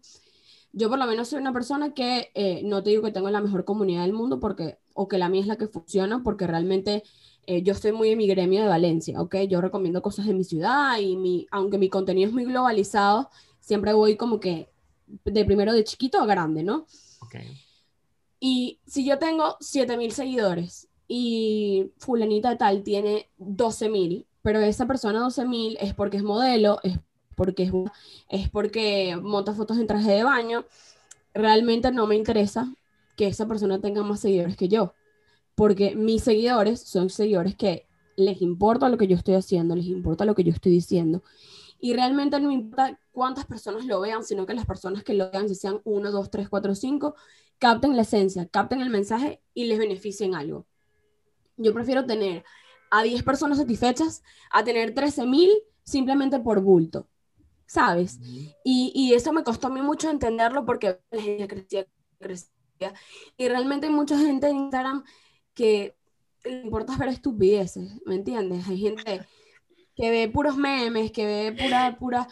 [0.73, 3.41] yo por lo menos soy una persona que eh, no te digo que tengo la
[3.41, 7.03] mejor comunidad del mundo porque, o que la mía es la que funciona, porque realmente
[7.47, 9.37] eh, yo estoy muy en mi gremio de Valencia, ¿ok?
[9.49, 13.93] Yo recomiendo cosas de mi ciudad y mi, aunque mi contenido es muy globalizado, siempre
[13.93, 14.71] voy como que
[15.25, 16.87] de primero de chiquito a grande, ¿no?
[17.21, 17.37] Ok.
[18.41, 25.79] Y si yo tengo 7000 seguidores y fulanita tal tiene 12000, pero esa persona 12000
[25.81, 27.01] es porque es modelo, es
[27.35, 27.73] porque es,
[28.29, 30.65] es porque monta fotos en traje de baño,
[31.35, 32.73] realmente no me interesa
[33.17, 34.95] que esa persona tenga más seguidores que yo
[35.55, 40.25] porque mis seguidores son seguidores que les importa lo que yo estoy haciendo, les importa
[40.25, 41.23] lo que yo estoy diciendo.
[41.81, 45.49] Y realmente no importa cuántas personas lo vean, sino que las personas que lo vean,
[45.49, 47.15] si sean uno, dos, tres, cuatro, cinco,
[47.59, 50.67] capten la esencia, capten el mensaje y les beneficien algo.
[51.57, 52.45] Yo prefiero tener
[52.95, 55.51] a 10 personas satisfechas a tener 13 mil
[55.83, 57.09] simplemente por bulto,
[57.67, 58.21] ¿sabes?
[58.65, 61.87] y, y, eso me costó a mí mucho entenderlo porque la gente crecía,
[62.21, 62.95] crecía.
[63.37, 65.05] Y realmente hay mucha gente en Instagram
[65.55, 65.97] que
[66.45, 68.69] le importa ver estupideces, ¿me entiendes?
[68.69, 69.27] Hay gente
[69.97, 72.29] que ve puros memes, que ve pura, pura,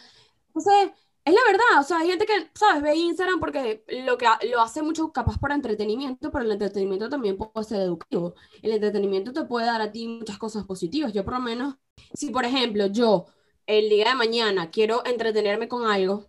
[0.53, 0.93] no sé,
[1.25, 2.83] es la verdad, o sea, hay gente que, ¿sabes?
[2.83, 7.37] Ve Instagram porque lo que lo hace mucho capaz para entretenimiento, pero el entretenimiento también
[7.37, 8.35] puede ser educativo.
[8.61, 11.13] El entretenimiento te puede dar a ti muchas cosas positivas.
[11.13, 11.75] Yo por lo menos,
[12.13, 13.27] si por ejemplo yo
[13.67, 16.27] el día de mañana quiero entretenerme con algo,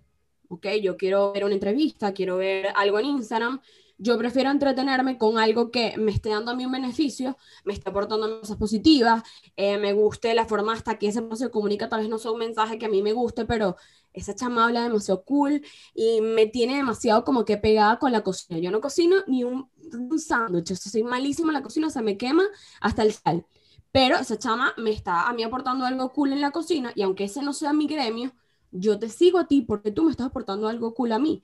[0.49, 0.67] ¿ok?
[0.81, 3.61] Yo quiero ver una entrevista, quiero ver algo en Instagram,
[3.99, 7.91] yo prefiero entretenerme con algo que me esté dando a mí un beneficio, me esté
[7.91, 9.23] aportando cosas positivas,
[9.57, 12.39] eh, me guste la forma hasta que ese se comunica, tal vez no sea un
[12.39, 13.77] mensaje que a mí me guste, pero
[14.13, 15.63] esa chama habla demasiado cool
[15.95, 18.59] y me tiene demasiado como que pegada con la cocina.
[18.61, 19.69] Yo no cocino ni un,
[20.19, 22.45] sándwich, soy malísima en la cocina, se me quema
[22.81, 23.47] hasta el sal.
[23.93, 27.25] Pero esa chama me está a mí aportando algo cool en la cocina y aunque
[27.25, 28.33] ese no sea mi gremio,
[28.73, 31.43] yo te sigo a ti porque tú me estás aportando algo cool a mí.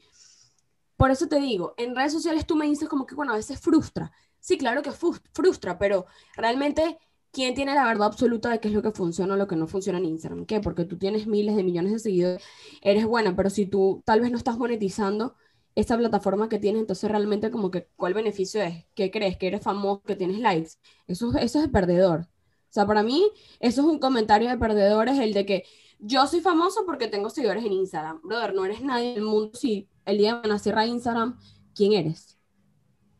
[1.00, 3.58] Por eso te digo, en redes sociales tú me dices como que, bueno, a veces
[3.58, 4.12] frustra.
[4.38, 6.04] Sí, claro que frustra, pero
[6.36, 6.98] realmente,
[7.32, 9.66] ¿quién tiene la verdad absoluta de qué es lo que funciona o lo que no
[9.66, 10.44] funciona en Instagram?
[10.44, 10.60] ¿Qué?
[10.60, 12.44] Porque tú tienes miles de millones de seguidores,
[12.82, 15.36] eres buena, pero si tú tal vez no estás monetizando
[15.74, 18.84] esa plataforma que tienes, entonces realmente como que, ¿cuál beneficio es?
[18.94, 19.38] ¿Qué crees?
[19.38, 20.72] ¿Que eres famoso, que tienes likes?
[21.06, 22.28] Eso, eso es perdedor.
[22.68, 23.26] O sea, para mí,
[23.58, 25.64] eso es un comentario de perdedores, el de que
[25.98, 28.20] yo soy famoso porque tengo seguidores en Instagram.
[28.22, 29.56] Brother, no eres nadie en el mundo.
[29.56, 31.38] Si el día de mañana cierra Instagram,
[31.74, 32.38] ¿quién eres?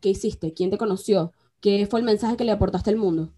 [0.01, 0.55] ¿Qué hiciste?
[0.55, 1.33] ¿Quién te conoció?
[1.61, 3.33] ¿Qué fue el mensaje que le aportaste al mundo?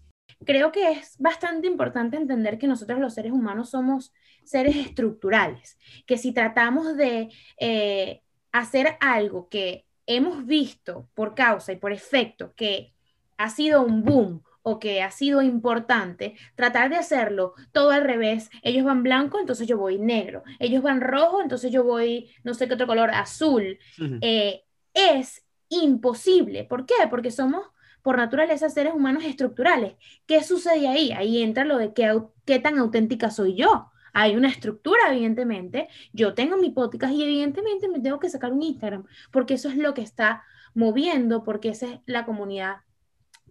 [0.45, 6.17] Creo que es bastante importante entender que nosotros los seres humanos somos seres estructurales, que
[6.17, 7.29] si tratamos de
[7.59, 12.93] eh, hacer algo que hemos visto por causa y por efecto que
[13.37, 18.49] ha sido un boom o que ha sido importante, tratar de hacerlo todo al revés.
[18.63, 20.43] Ellos van blanco, entonces yo voy negro.
[20.59, 23.77] Ellos van rojo, entonces yo voy no sé qué otro color, azul.
[24.21, 26.63] Eh, es imposible.
[26.63, 26.95] ¿Por qué?
[27.09, 27.67] Porque somos
[28.01, 29.95] por naturaleza seres humanos estructurales.
[30.25, 31.11] ¿Qué sucede ahí?
[31.11, 33.91] Ahí entra lo de qué, qué tan auténtica soy yo.
[34.13, 35.89] Hay una estructura, evidentemente.
[36.13, 39.75] Yo tengo mi podcast y evidentemente me tengo que sacar un Instagram, porque eso es
[39.75, 40.43] lo que está
[40.75, 42.77] moviendo, porque esa es la comunidad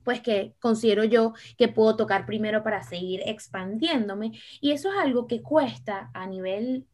[0.05, 4.33] pues que considero yo que puedo tocar primero para seguir expandiéndome.
[4.61, 6.87] Y eso es algo que cuesta a nivel,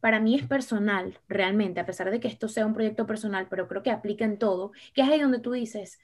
[0.00, 3.68] para mí es personal, realmente, a pesar de que esto sea un proyecto personal, pero
[3.68, 5.98] creo que aplica en todo, que es ahí donde tú dices,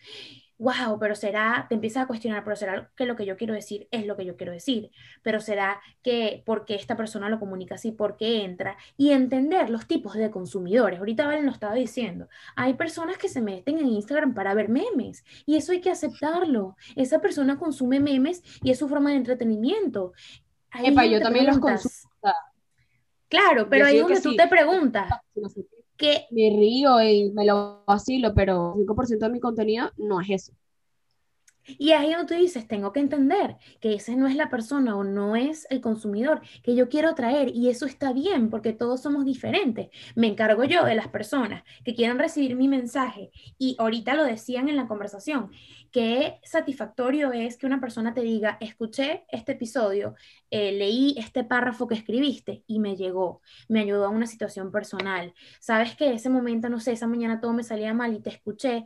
[0.61, 3.89] wow, pero será, te empiezas a cuestionar, pero será que lo que yo quiero decir
[3.91, 4.91] es lo que yo quiero decir,
[5.23, 9.71] pero será que por qué esta persona lo comunica así, por qué entra, y entender
[9.71, 10.99] los tipos de consumidores.
[10.99, 15.25] Ahorita Valen lo estaba diciendo, hay personas que se meten en Instagram para ver memes,
[15.47, 16.77] y eso hay que aceptarlo.
[16.95, 20.13] Esa persona consume memes y es su forma de entretenimiento.
[20.85, 22.13] Epa, yo también los consumo.
[23.29, 25.09] Claro, pero ahí donde tú te preguntas,
[26.01, 26.27] que...
[26.31, 30.53] Me río y me lo vacilo, pero 5% de mi contenido no es eso.
[31.67, 35.05] Y ahí donde tú dices, tengo que entender que ese no es la persona o
[35.05, 39.25] no es el consumidor que yo quiero traer y eso está bien porque todos somos
[39.25, 39.89] diferentes.
[40.15, 44.69] Me encargo yo de las personas que quieran recibir mi mensaje y ahorita lo decían
[44.69, 45.51] en la conversación,
[45.91, 50.15] qué satisfactorio es que una persona te diga, escuché este episodio,
[50.51, 55.35] eh, leí este párrafo que escribiste y me llegó, me ayudó a una situación personal.
[55.61, 58.85] Sabes que ese momento, no sé, esa mañana todo me salía mal y te escuché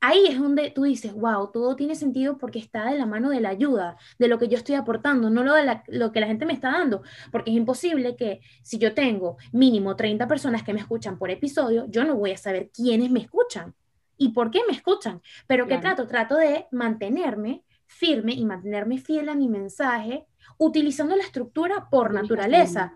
[0.00, 3.40] ahí es donde tú dices, wow, todo tiene sentido porque está de la mano de
[3.40, 6.46] la ayuda, de lo que yo estoy aportando, no lo de lo que la gente
[6.46, 10.80] me está dando, porque es imposible que si yo tengo mínimo 30 personas que me
[10.80, 13.74] escuchan por episodio, yo no voy a saber quiénes me escuchan
[14.16, 16.06] y por qué me escuchan, pero ¿qué trato?
[16.06, 20.26] Trato de mantenerme firme y mantenerme fiel a mi mensaje,
[20.58, 22.92] utilizando la estructura por naturaleza,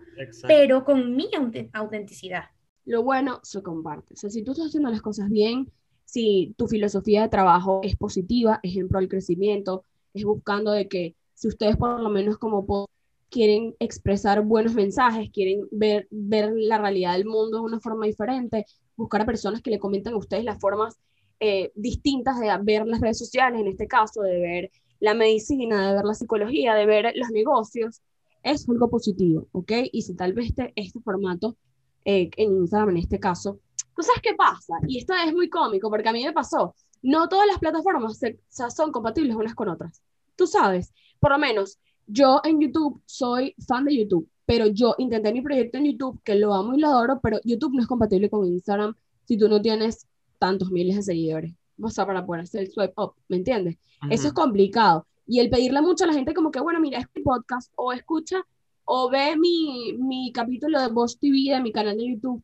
[0.47, 1.29] pero con mi
[1.73, 2.45] autenticidad.
[2.85, 4.13] Lo bueno se comparte.
[4.13, 5.71] O sea, si tú estás haciendo las cosas bien,
[6.05, 11.47] si tu filosofía de trabajo es positiva, pro del crecimiento, es buscando de que si
[11.47, 12.87] ustedes por lo menos como
[13.29, 18.65] quieren expresar buenos mensajes, quieren ver, ver la realidad del mundo de una forma diferente,
[18.95, 20.99] buscar a personas que le comenten a ustedes las formas
[21.39, 25.95] eh, distintas de ver las redes sociales, en este caso, de ver la medicina, de
[25.95, 28.01] ver la psicología, de ver los negocios,
[28.43, 29.71] es algo positivo, ¿ok?
[29.91, 31.57] Y si tal vez este, este formato
[32.05, 33.59] eh, en Instagram, en este caso,
[33.95, 34.75] ¿Tú sabes qué pasa?
[34.87, 36.75] Y esto es muy cómico porque a mí me pasó.
[37.01, 40.01] No todas las plataformas son compatibles unas con otras.
[40.35, 45.31] Tú sabes, por lo menos yo en YouTube soy fan de YouTube, pero yo intenté
[45.31, 48.29] mi proyecto en YouTube, que lo amo y lo adoro, pero YouTube no es compatible
[48.29, 50.07] con Instagram si tú no tienes
[50.39, 51.53] tantos miles de seguidores.
[51.81, 53.77] O sea, para poder hacer el swipe up, ¿me entiendes?
[54.09, 55.07] Eso es complicado.
[55.25, 58.45] Y el pedirle mucho a la gente como que, bueno, mira, este podcast o escucha
[58.85, 62.43] o ve mi, mi capítulo de Bosch TV de mi canal de YouTube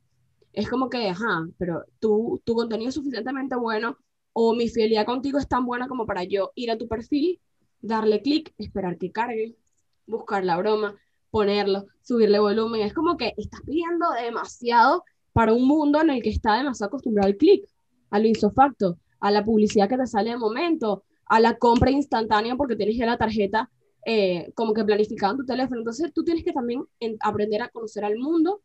[0.54, 3.98] es como que, ajá, pero tú, tu contenido es suficientemente bueno
[4.34, 7.40] o mi fidelidad contigo es tan buena como para yo ir a tu perfil,
[7.82, 9.56] darle clic, esperar que cargue,
[10.08, 10.96] buscar la broma,
[11.32, 12.82] ponerlo, subirle volumen.
[12.82, 17.28] Es como que estás pidiendo demasiado para un mundo en el que está demasiado acostumbrado
[17.28, 17.68] al clic,
[18.10, 22.56] a lo insofacto, a la publicidad que te sale de momento, a la compra instantánea
[22.56, 23.70] porque tienes ya la tarjeta
[24.06, 25.82] eh, como que planificada en tu teléfono.
[25.82, 26.86] Entonces tú tienes que también
[27.20, 28.62] aprender a conocer al mundo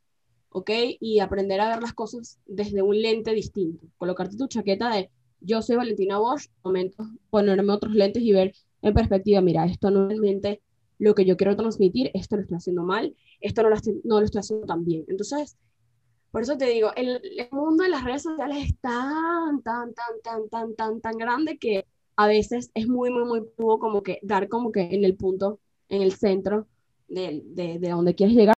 [0.54, 0.70] ¿ok?
[1.00, 3.88] Y aprender a ver las cosas desde un lente distinto.
[3.98, 8.94] Colocarte tu chaqueta de yo soy Valentina Bosch, momento ponerme otros lentes y ver en
[8.94, 10.62] perspectiva, mira, esto no es realmente
[10.98, 14.20] lo que yo quiero transmitir, esto lo estoy haciendo mal, esto no lo estoy, no
[14.20, 15.04] lo estoy haciendo tan bien.
[15.08, 15.56] Entonces,
[16.30, 20.48] por eso te digo, el, mundo de las redes sociales es tan, tan, tan, tan,
[20.48, 24.70] tan, tan, tan grande que a veces es muy, muy, muy como que dar como
[24.70, 26.68] que en el punto, en el centro
[27.08, 28.53] de, de, de donde quieres llegar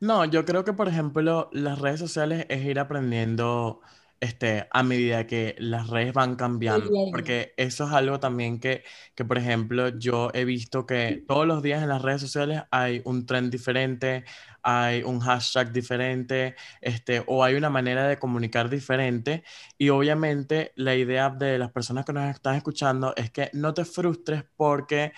[0.00, 3.80] no, yo creo que, por ejemplo, las redes sociales es ir aprendiendo
[4.20, 8.84] este, a medida que las redes van cambiando, porque eso es algo también que,
[9.14, 13.02] que, por ejemplo, yo he visto que todos los días en las redes sociales hay
[13.04, 14.24] un trend diferente,
[14.62, 19.44] hay un hashtag diferente, este, o hay una manera de comunicar diferente.
[19.76, 23.84] Y obviamente la idea de las personas que nos están escuchando es que no te
[23.84, 25.12] frustres porque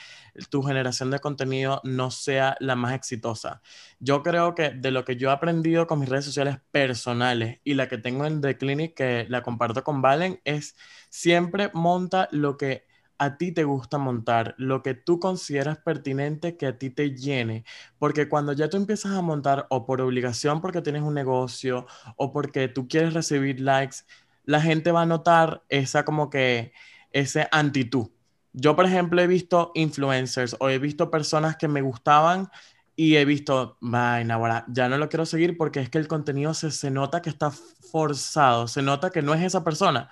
[0.50, 3.62] tu generación de contenido no sea la más exitosa.
[3.98, 7.74] Yo creo que de lo que yo he aprendido con mis redes sociales personales y
[7.74, 10.76] la que tengo en The Clinic, que la comparto con Valen, es
[11.08, 12.89] siempre monta lo que
[13.20, 17.64] a ti te gusta montar, lo que tú consideras pertinente que a ti te llene,
[17.98, 22.32] porque cuando ya tú empiezas a montar o por obligación porque tienes un negocio o
[22.32, 23.98] porque tú quieres recibir likes,
[24.44, 26.72] la gente va a notar esa como que
[27.12, 28.08] ese antitud.
[28.54, 32.48] Yo, por ejemplo, he visto influencers o he visto personas que me gustaban
[32.96, 36.54] y he visto, vaina, ahora ya no lo quiero seguir porque es que el contenido
[36.54, 40.10] se, se nota que está forzado, se nota que no es esa persona.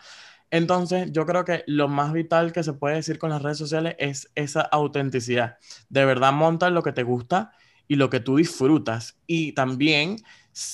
[0.51, 3.97] Entonces, yo creo que lo más vital que se puede decir con las redes sociales
[3.99, 5.59] es esa autenticidad.
[5.89, 7.53] De verdad, monta lo que te gusta
[7.87, 9.19] y lo que tú disfrutas.
[9.27, 10.17] Y también,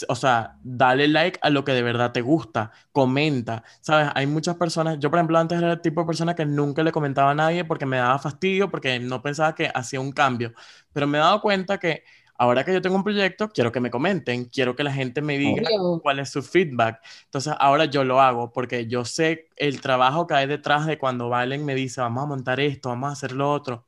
[0.08, 3.64] o sea, dale like a lo que de verdad te gusta, comenta.
[3.80, 6.82] Sabes, hay muchas personas, yo por ejemplo antes era el tipo de persona que nunca
[6.82, 10.52] le comentaba a nadie porque me daba fastidio, porque no pensaba que hacía un cambio.
[10.92, 12.04] Pero me he dado cuenta que
[12.36, 15.38] ahora que yo tengo un proyecto, quiero que me comenten, quiero que la gente me
[15.38, 15.62] diga
[16.02, 17.00] cuál es su feedback.
[17.24, 21.28] Entonces ahora yo lo hago porque yo sé el trabajo que hay detrás de cuando
[21.28, 23.84] Valen me dice, vamos a montar esto, vamos a hacer lo otro.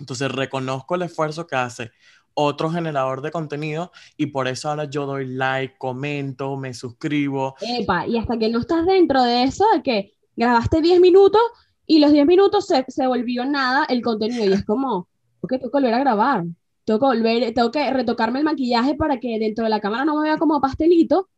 [0.00, 1.90] Entonces reconozco el esfuerzo que hace
[2.34, 7.56] otro generador de contenido y por eso ahora yo doy like, comento, me suscribo.
[7.60, 11.40] Epa, y hasta que no estás dentro de eso, de que grabaste 10 minutos
[11.84, 15.08] y los 10 minutos se, se volvió nada el contenido y es como,
[15.40, 16.44] ok, tengo que volver a grabar
[16.88, 20.16] tengo que volver, tengo que retocarme el maquillaje para que dentro de la cámara no
[20.16, 21.28] me vea como pastelito.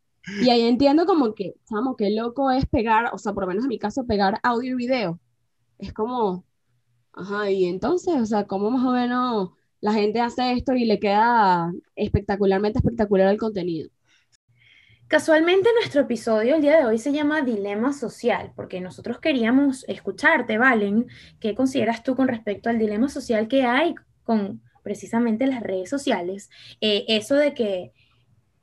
[0.41, 3.65] Y ahí entiendo como que, chamo, qué loco es pegar, o sea, por lo menos
[3.65, 5.19] en mi caso, pegar audio y video.
[5.79, 6.45] Es como,
[7.13, 11.01] ajá, y entonces, o sea, cómo más o menos la gente hace esto y le
[11.01, 13.91] queda espectacularmente espectacular el contenido.
[15.09, 20.59] Casualmente nuestro episodio el día de hoy se llama Dilema Social, porque nosotros queríamos escucharte,
[20.59, 21.09] Valen,
[21.41, 26.51] ¿qué consideras tú con respecto al dilema social que hay con precisamente las redes sociales,
[26.81, 27.93] eh, eso de que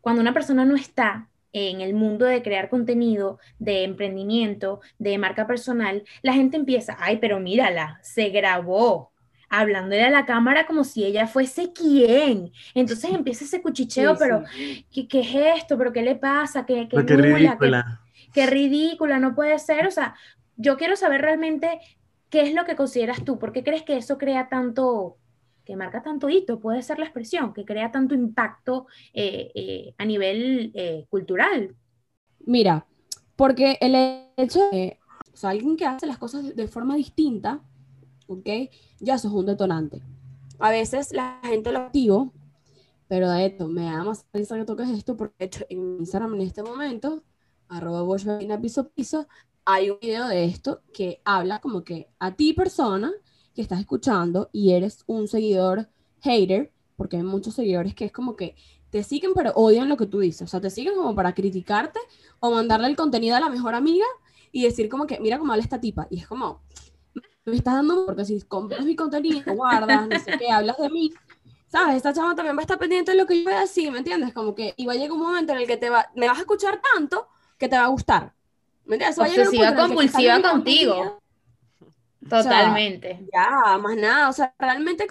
[0.01, 5.47] cuando una persona no está en el mundo de crear contenido, de emprendimiento, de marca
[5.47, 9.11] personal, la gente empieza, ay, pero mírala, se grabó,
[9.49, 12.51] hablándole a la cámara como si ella fuese quien.
[12.73, 14.43] Entonces empieza ese cuchicheo, pero
[14.91, 15.77] ¿qué, ¿qué, es esto?
[15.77, 16.65] ¿Pero qué le pasa?
[16.65, 18.01] ¿Qué, qué, ridícula.
[18.33, 19.87] Qué, qué, ridícula, no puede ser.
[19.87, 20.15] O sea,
[20.57, 21.79] yo quiero saber realmente
[22.29, 25.17] qué es lo que consideras tú, por qué crees que eso crea tanto,
[25.67, 30.05] que marca tanto hito, puede ser la expresión, que crea tanto impacto eh, eh, a
[30.05, 31.75] nivel eh, cultural.
[32.45, 32.87] Mira,
[33.35, 33.93] porque el
[34.37, 34.97] hecho de,
[35.33, 37.59] o sea, alguien que hace las cosas de forma distinta,
[38.27, 38.47] ¿ok?
[39.01, 40.01] Ya eso es un detonante.
[40.57, 42.31] A veces la gente lo activo,
[43.09, 46.35] pero de esto, me da más risa que toques esto, porque de hecho en Instagram
[46.35, 47.23] en este momento,
[47.67, 48.05] arroba
[48.61, 49.27] piso piso,
[49.65, 53.11] hay un video de esto que habla como que a ti persona
[53.57, 55.89] que estás escuchando y eres un seguidor
[56.21, 58.55] hater, porque hay muchos seguidores que es como que
[58.91, 61.99] te siguen pero odian lo que tú dices, o sea, te siguen como para criticarte
[62.39, 64.05] o mandarle el contenido a la mejor amiga
[64.51, 66.61] y decir como que, mira cómo habla esta tipa, y es como,
[67.45, 71.11] me estás dando, porque si compras mi contenido, guardas, no sé qué, hablas de mí,
[71.67, 71.95] ¿sabes?
[71.95, 73.97] Esta chama también va a estar pendiente de lo que yo voy a decir, ¿me
[73.97, 74.35] entiendes?
[74.35, 76.37] Como que, y va a llegar un momento en el que te va, me vas
[76.37, 78.33] a escuchar tanto que te va a gustar.
[78.85, 79.17] ¿Me entiendes?
[79.17, 81.19] Obsesiva compulsiva contigo.
[82.29, 83.27] Totalmente.
[83.33, 84.29] ya, más nada.
[84.29, 85.07] O sea, realmente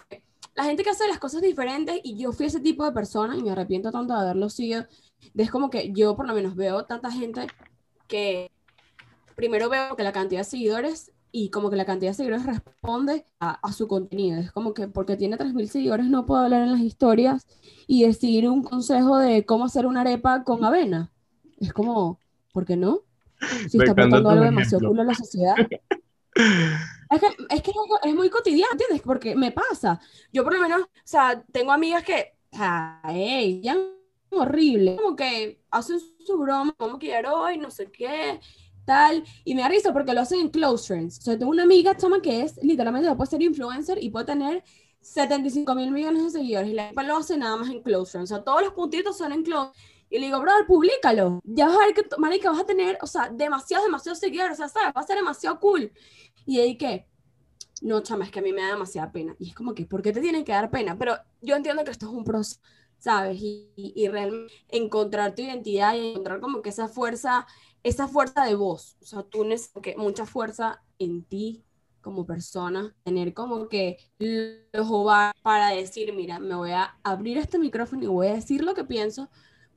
[0.54, 3.42] la gente que hace las cosas diferentes y yo fui ese tipo de persona y
[3.42, 4.86] me arrepiento tanto de haberlo sido.
[5.34, 7.46] Es como que yo por lo menos veo tanta gente
[8.08, 8.50] que
[9.34, 13.26] primero veo que la cantidad de seguidores y como que la cantidad de seguidores responde
[13.38, 14.38] a, a su contenido.
[14.40, 17.46] Es como que porque tiene 3.000 seguidores no puedo hablar en las historias
[17.86, 21.12] y decir un consejo de cómo hacer una arepa con avena.
[21.60, 22.18] Es como,
[22.52, 23.00] ¿por qué no?
[23.68, 25.54] Si está aportando algo demasiado cool a la sociedad.
[27.08, 27.72] Es que, es que
[28.04, 29.00] es muy cotidiano, ¿entiendes?
[29.02, 30.00] Porque me pasa.
[30.32, 33.76] Yo por lo menos, o sea, tengo amigas que, ay, ya
[34.30, 38.40] horrible, como que hacen su broma, como que hoy, no sé qué,
[38.84, 41.18] tal, y me da risa porque lo hacen en close friends.
[41.18, 44.64] O sea, tengo una amiga, chama, que es, literalmente, puede ser influencer y puede tener
[45.00, 48.32] 75 mil millones de seguidores, y la lo hace nada más en close friends.
[48.32, 49.72] O sea, todos los puntitos son en close
[50.08, 51.40] y le digo, brother, públicalo.
[51.44, 54.52] Ya vas a ver que, marica, vas a tener, o sea, demasiados, demasiados seguidores.
[54.52, 54.94] O sea, ¿sabes?
[54.96, 55.90] Va a ser demasiado cool.
[56.46, 57.06] Y ahí que,
[57.82, 59.36] no, chama, es que a mí me da demasiada pena.
[59.38, 60.96] Y es como que, ¿por qué te tiene que dar pena?
[60.98, 62.60] Pero yo entiendo que esto es un proceso,
[62.98, 63.38] ¿sabes?
[63.42, 67.46] Y, y, realmente encontrar tu identidad y encontrar como que esa fuerza,
[67.82, 68.96] esa fuerza de voz.
[69.02, 71.64] O sea, tú necesitas mucha fuerza en ti
[72.06, 77.58] como persona, tener como que los ovarios para decir, mira, me voy a abrir este
[77.58, 79.28] micrófono y voy a decir lo que pienso,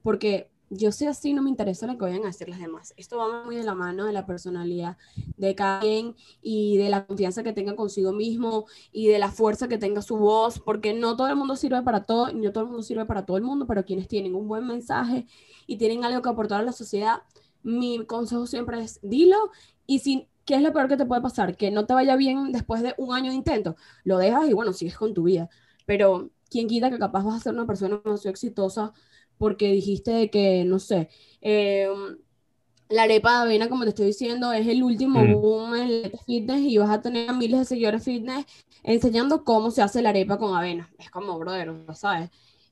[0.03, 2.93] porque yo sé así, no me interesa lo que vayan a decir las demás.
[2.95, 4.97] Esto va muy de la mano de la personalidad
[5.37, 9.67] de cada quien y de la confianza que tenga consigo mismo y de la fuerza
[9.67, 12.69] que tenga su voz, porque no todo el mundo sirve para todo no todo el
[12.69, 15.25] mundo sirve para todo el mundo, pero quienes tienen un buen mensaje
[15.65, 17.23] y tienen algo que aportar a la sociedad,
[17.63, 19.51] mi consejo siempre es dilo
[19.87, 21.57] y si ¿qué es lo peor que te puede pasar?
[21.57, 24.73] Que no te vaya bien después de un año de intento, lo dejas y bueno,
[24.73, 25.49] sigues con tu vida,
[25.85, 28.93] pero ¿quién quita que capaz vas a ser una persona más exitosa
[29.39, 31.09] porque dijiste que, no sé,
[31.41, 32.17] em,
[32.89, 35.33] la arepa de avena, como te estoy diciendo, es el último mm.
[35.41, 38.45] boom en el fitness y vas a tener miles de seguidores fitness
[38.83, 40.91] enseñando cómo se hace la arepa con avena.
[40.99, 42.29] Es como, brother, ¿sabes?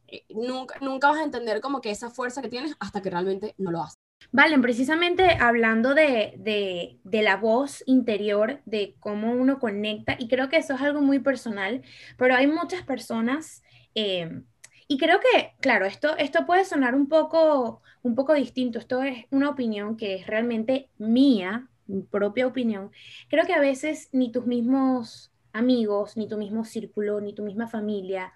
[0.07, 3.55] Eh, nunca, nunca vas a entender como que esa fuerza que tienes hasta que realmente
[3.57, 3.99] no lo haces.
[4.31, 10.49] Valen, precisamente hablando de, de, de, la voz interior, de cómo uno conecta, y creo
[10.49, 11.83] que eso es algo muy personal,
[12.17, 13.61] pero hay muchas personas
[13.99, 14.41] eh,
[14.87, 18.79] y creo que, claro, esto, esto puede sonar un poco, un poco distinto.
[18.79, 22.91] Esto es una opinión que es realmente mía, mi propia opinión.
[23.29, 27.67] Creo que a veces ni tus mismos amigos, ni tu mismo círculo, ni tu misma
[27.67, 28.31] familia,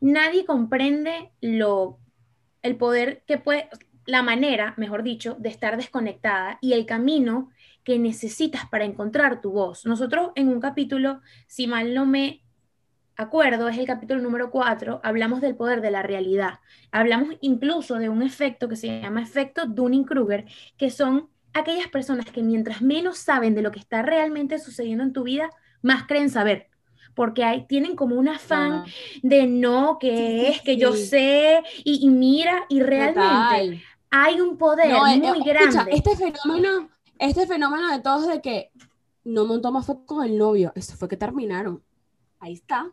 [0.00, 1.98] nadie comprende lo,
[2.62, 3.70] el poder que puede,
[4.04, 7.50] la manera, mejor dicho, de estar desconectada y el camino
[7.82, 9.86] que necesitas para encontrar tu voz.
[9.86, 12.43] Nosotros en un capítulo, si mal no me
[13.16, 16.60] acuerdo, es el capítulo número 4, hablamos del poder de la realidad.
[16.90, 20.46] Hablamos incluso de un efecto que se llama efecto Dunning-Kruger,
[20.76, 25.12] que son aquellas personas que mientras menos saben de lo que está realmente sucediendo en
[25.12, 25.50] tu vida,
[25.82, 26.68] más creen saber.
[27.14, 28.84] Porque hay, tienen como un afán
[29.22, 35.18] de no, que es, que yo sé, y, mira, y realmente hay un poder eh,
[35.18, 35.92] muy eh, grande.
[35.92, 36.88] este fenómeno,
[37.18, 38.72] este fenómeno de todos de que
[39.22, 41.80] no montó más fotos con el novio, eso fue que terminaron.
[42.40, 42.92] Ahí está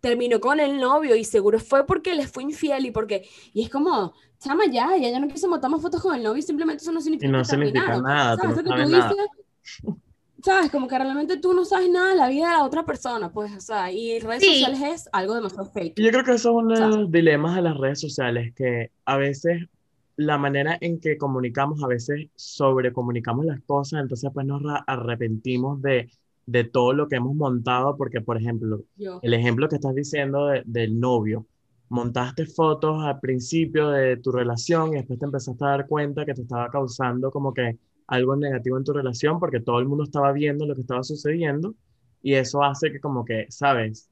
[0.00, 3.70] terminó con el novio y seguro fue porque le fue infiel y porque, y es
[3.70, 6.82] como, chama ya, ya, ya no quiso montar más fotos con el novio y simplemente
[6.82, 8.36] eso no significa, y no significa nada.
[8.36, 9.94] ¿Sabes lo que tú dices?
[10.42, 10.70] ¿Sabes?
[10.70, 13.54] Como que realmente tú no sabes nada de la vida de la otra persona, pues,
[13.54, 16.00] o sea, y redes sociales es algo demasiado fake.
[16.00, 19.18] Yo creo que eso es uno de los dilemas de las redes sociales, que a
[19.18, 19.68] veces
[20.16, 26.10] la manera en que comunicamos, a veces sobrecomunicamos las cosas, entonces pues nos arrepentimos de
[26.50, 28.82] de todo lo que hemos montado, porque, por ejemplo,
[29.22, 31.46] el ejemplo que estás diciendo del novio,
[31.90, 36.34] montaste fotos al principio de tu relación y después te empezaste a dar cuenta que
[36.34, 37.78] te estaba causando como que
[38.08, 41.74] algo negativo en tu relación porque todo el mundo estaba viendo lo que estaba sucediendo
[42.20, 44.10] y eso hace que como que, sabes,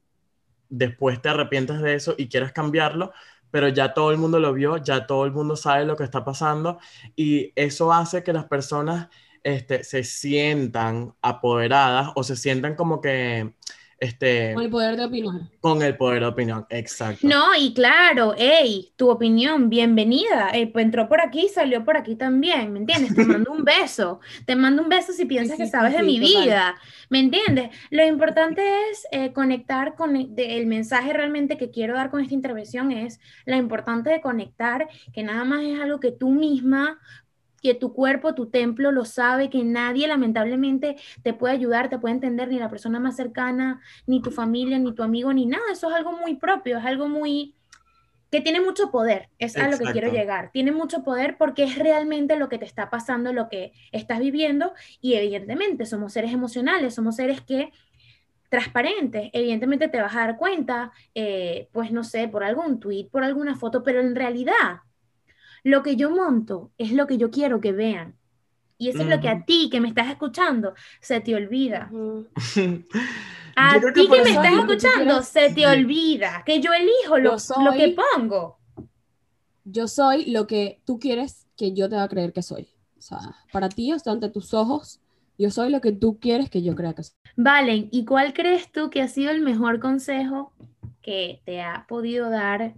[0.69, 3.11] después te arrepientes de eso y quieras cambiarlo,
[3.51, 6.23] pero ya todo el mundo lo vio, ya todo el mundo sabe lo que está
[6.23, 6.79] pasando
[7.17, 9.09] y eso hace que las personas
[9.43, 13.53] este, se sientan apoderadas o se sientan como que...
[14.01, 15.51] Este, con el poder de opinión.
[15.59, 17.27] Con el poder de opinión, exacto.
[17.27, 20.51] No, y claro, hey, tu opinión, bienvenida.
[20.53, 23.13] Eh, entró por aquí, salió por aquí también, ¿me entiendes?
[23.13, 24.21] Te mando un beso.
[24.45, 26.75] Te mando un beso si piensas que sabes de mi vida,
[27.09, 27.71] ¿me entiendes?
[27.89, 32.33] Lo importante es eh, conectar con el, el mensaje realmente que quiero dar con esta
[32.33, 36.99] intervención es la importante de conectar, que nada más es algo que tú misma
[37.59, 42.15] que tu cuerpo, tu templo lo sabe, que nadie lamentablemente te puede ayudar, te puede
[42.15, 45.63] entender, ni la persona más cercana, ni tu familia, ni tu amigo, ni nada.
[45.71, 47.55] Eso es algo muy propio, es algo muy
[48.31, 50.51] que tiene mucho poder, es a lo que quiero llegar.
[50.51, 54.73] Tiene mucho poder porque es realmente lo que te está pasando, lo que estás viviendo
[55.01, 57.71] y evidentemente somos seres emocionales, somos seres que
[58.49, 63.23] transparentes, evidentemente te vas a dar cuenta, eh, pues no sé, por algún tweet, por
[63.23, 64.81] alguna foto, pero en realidad
[65.63, 68.15] lo que yo monto es lo que yo quiero que vean.
[68.77, 71.91] Y eso es lo que a ti que me estás escuchando se te olvida.
[73.55, 77.95] a ti que, me estás escuchando se te olvida que yo elijo lo, lo que
[78.15, 78.57] pongo.
[79.65, 82.69] Yo soy lo que tú quieres que yo te va a creer que soy.
[82.97, 83.19] O sea,
[83.51, 85.01] para ti, o ante tus ojos,
[85.37, 87.15] yo soy lo que tú quieres que yo crea que soy.
[87.35, 90.53] Valen, ¿y cuál crees tú que ha sido el mejor consejo
[91.01, 92.75] que te ha podido dar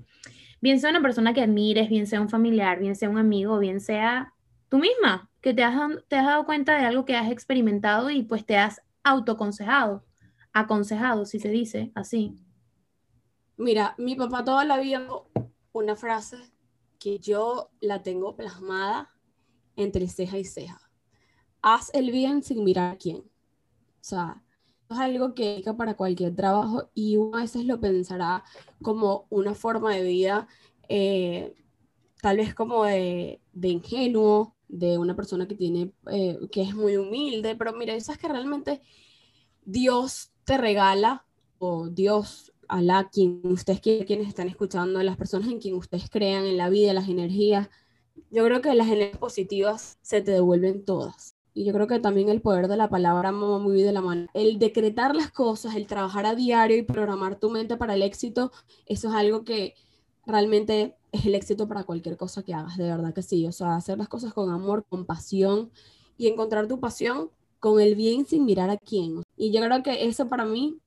[0.61, 3.81] bien sea una persona que admires, bien sea un familiar, bien sea un amigo, bien
[3.81, 4.33] sea
[4.69, 5.75] tú misma, que te has,
[6.07, 10.05] te has dado cuenta de algo que has experimentado y pues te has autoconsejado,
[10.53, 12.35] aconsejado, si se dice así.
[13.57, 15.05] Mira, mi papá toda la vida
[15.73, 16.37] una frase
[16.99, 19.09] que yo la tengo plasmada
[19.75, 20.79] entre ceja y ceja.
[21.61, 23.17] Haz el bien sin mirar a quién.
[23.17, 24.43] O sea,
[24.93, 28.43] es algo que para cualquier trabajo y uno a veces lo pensará
[28.81, 30.47] como una forma de vida,
[30.89, 31.55] eh,
[32.21, 37.55] tal vez como de, ingenuo, de una persona que tiene, eh, que es muy humilde,
[37.55, 38.81] pero mira, esas que realmente
[39.65, 41.25] Dios te regala,
[41.59, 46.57] o Dios, Alá, quien ustedes quienes están escuchando, las personas en quien ustedes crean, en
[46.57, 47.69] la vida, las energías,
[48.31, 51.35] yo creo que las energías positivas se te devuelven todas.
[51.53, 54.27] Y yo creo que también el poder de la palabra muy de la mano.
[54.33, 58.51] El decretar las cosas, el trabajar a diario y programar tu mente para el éxito,
[58.85, 59.75] eso es algo que
[60.25, 63.45] realmente es el éxito para cualquier cosa que hagas, de verdad que sí.
[63.47, 65.71] O sea, hacer las cosas con amor, con pasión
[66.17, 69.21] y encontrar tu pasión con el bien sin mirar a quién.
[69.35, 70.77] Y yo creo que eso para mí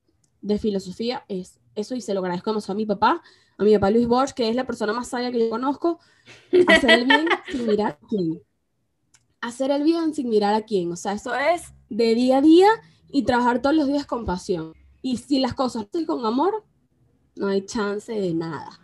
[0.40, 3.22] de filosofía es eso y se lo agradezco a mi papá,
[3.58, 5.98] a mi papá Luis Bosch, que es la persona más sabia que yo conozco,
[6.68, 8.40] hacer el bien sin mirar a quién.
[9.44, 10.90] Hacer el bien sin mirar a quién.
[10.90, 12.68] O sea, eso es de día a día
[13.10, 14.72] y trabajar todos los días con pasión.
[15.02, 16.64] Y si las cosas son con amor,
[17.36, 18.80] no hay chance de nada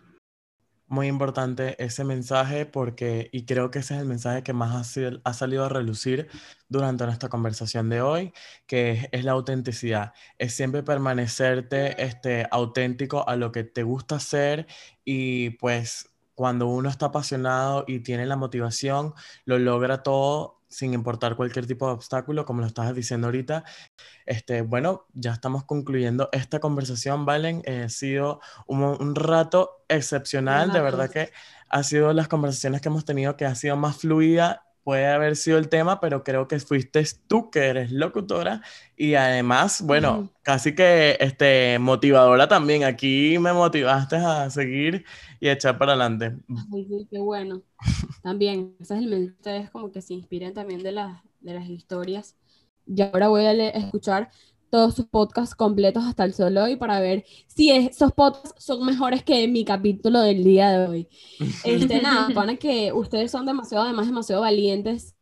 [0.91, 5.21] muy importante ese mensaje porque, y creo que ese es el mensaje que más ha,
[5.25, 6.29] ha salido a relucir
[6.69, 8.33] durante nuestra conversación de hoy,
[8.67, 10.13] que es, la autenticidad.
[10.37, 14.67] Es siempre permanecerte este, auténtico a lo que te gusta hacer
[15.05, 16.10] y pues
[16.41, 19.13] cuando uno está apasionado y tiene la motivación,
[19.45, 23.63] lo logra todo sin importar cualquier tipo de obstáculo, como lo estabas diciendo ahorita.
[24.25, 27.61] Este, bueno, ya estamos concluyendo esta conversación, Valen.
[27.67, 31.31] Eh, ha sido un, rato excepcional, de verdad que
[31.69, 35.59] ha sido las conversaciones que hemos tenido que ha sido más fluida puede haber sido
[35.59, 38.63] el tema, pero creo que fuiste tú que eres locutora
[38.97, 42.85] y además, bueno, casi que este, motivadora también.
[42.85, 45.05] Aquí me motivaste a seguir
[45.41, 46.37] y a echar para adelante.
[46.73, 47.63] Ay, qué bueno.
[48.23, 52.37] También, ese es el mensaje, como que se inspiren también de, las de las historias.
[52.87, 54.31] Y ahora voy a escuchar
[54.71, 59.25] todos sus podcasts completos hasta el solo hoy para ver si esos podcasts son mejores
[59.25, 61.09] que mi capítulo del día de hoy.
[61.65, 65.17] Este, nada, para que ustedes son demasiado, además, demasiado valientes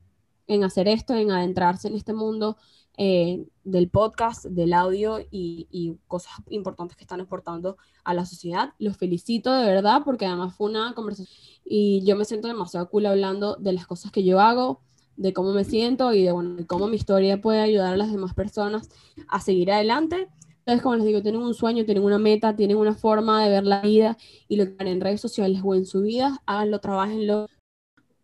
[0.47, 2.57] en hacer esto, en adentrarse en este mundo
[2.97, 8.75] eh, del podcast, del audio y, y, cosas importantes que están aportando a la sociedad.
[8.79, 11.29] Los felicito de verdad porque además fue una conversación
[11.65, 14.83] y yo me siento demasiado cool hablando de las cosas que yo hago,
[15.19, 18.35] de cómo me siento y de, bueno, cómo mi historia puede ayudar a las demás
[18.35, 18.89] personas
[19.27, 20.29] a seguir adelante.
[20.61, 23.65] Entonces, como les digo, tienen un sueño, tienen una meta, tienen una forma de ver
[23.65, 24.17] la vida
[24.47, 27.47] y lo que en redes sociales o en su vida, háganlo, trabajenlo.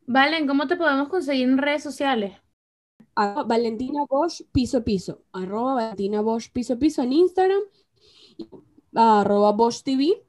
[0.06, 2.34] Valen, ¿cómo te podemos conseguir en redes sociales?
[3.16, 7.60] Valentina Bosch piso piso, arroba Valentina Bosch piso piso en Instagram,
[8.94, 10.22] arroba Bosch TV.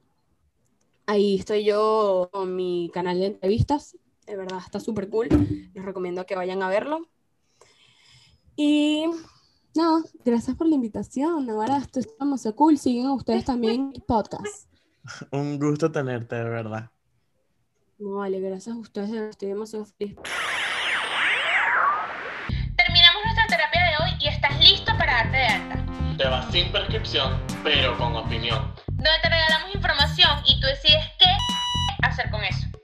[1.06, 3.96] Ahí estoy yo con mi canal de entrevistas
[4.26, 5.28] de verdad está súper cool.
[5.72, 7.08] Les recomiendo que vayan a verlo.
[8.56, 9.04] Y
[9.74, 11.48] no, gracias por la invitación.
[11.50, 12.78] Ahora esto está demasiado cool.
[12.78, 14.70] Siguen a ustedes también el podcast.
[15.30, 16.90] Un gusto tenerte, de verdad.
[17.98, 19.10] No, vale, gracias a ustedes.
[19.10, 20.16] Estoy demasiado feliz.
[22.76, 26.16] Terminamos nuestra terapia de hoy y estás listo para darte de alta.
[26.18, 28.74] Te vas sin prescripción, pero con opinión.
[28.86, 31.26] Donde te regalamos información y tú decides qué
[32.02, 32.75] hacer con eso.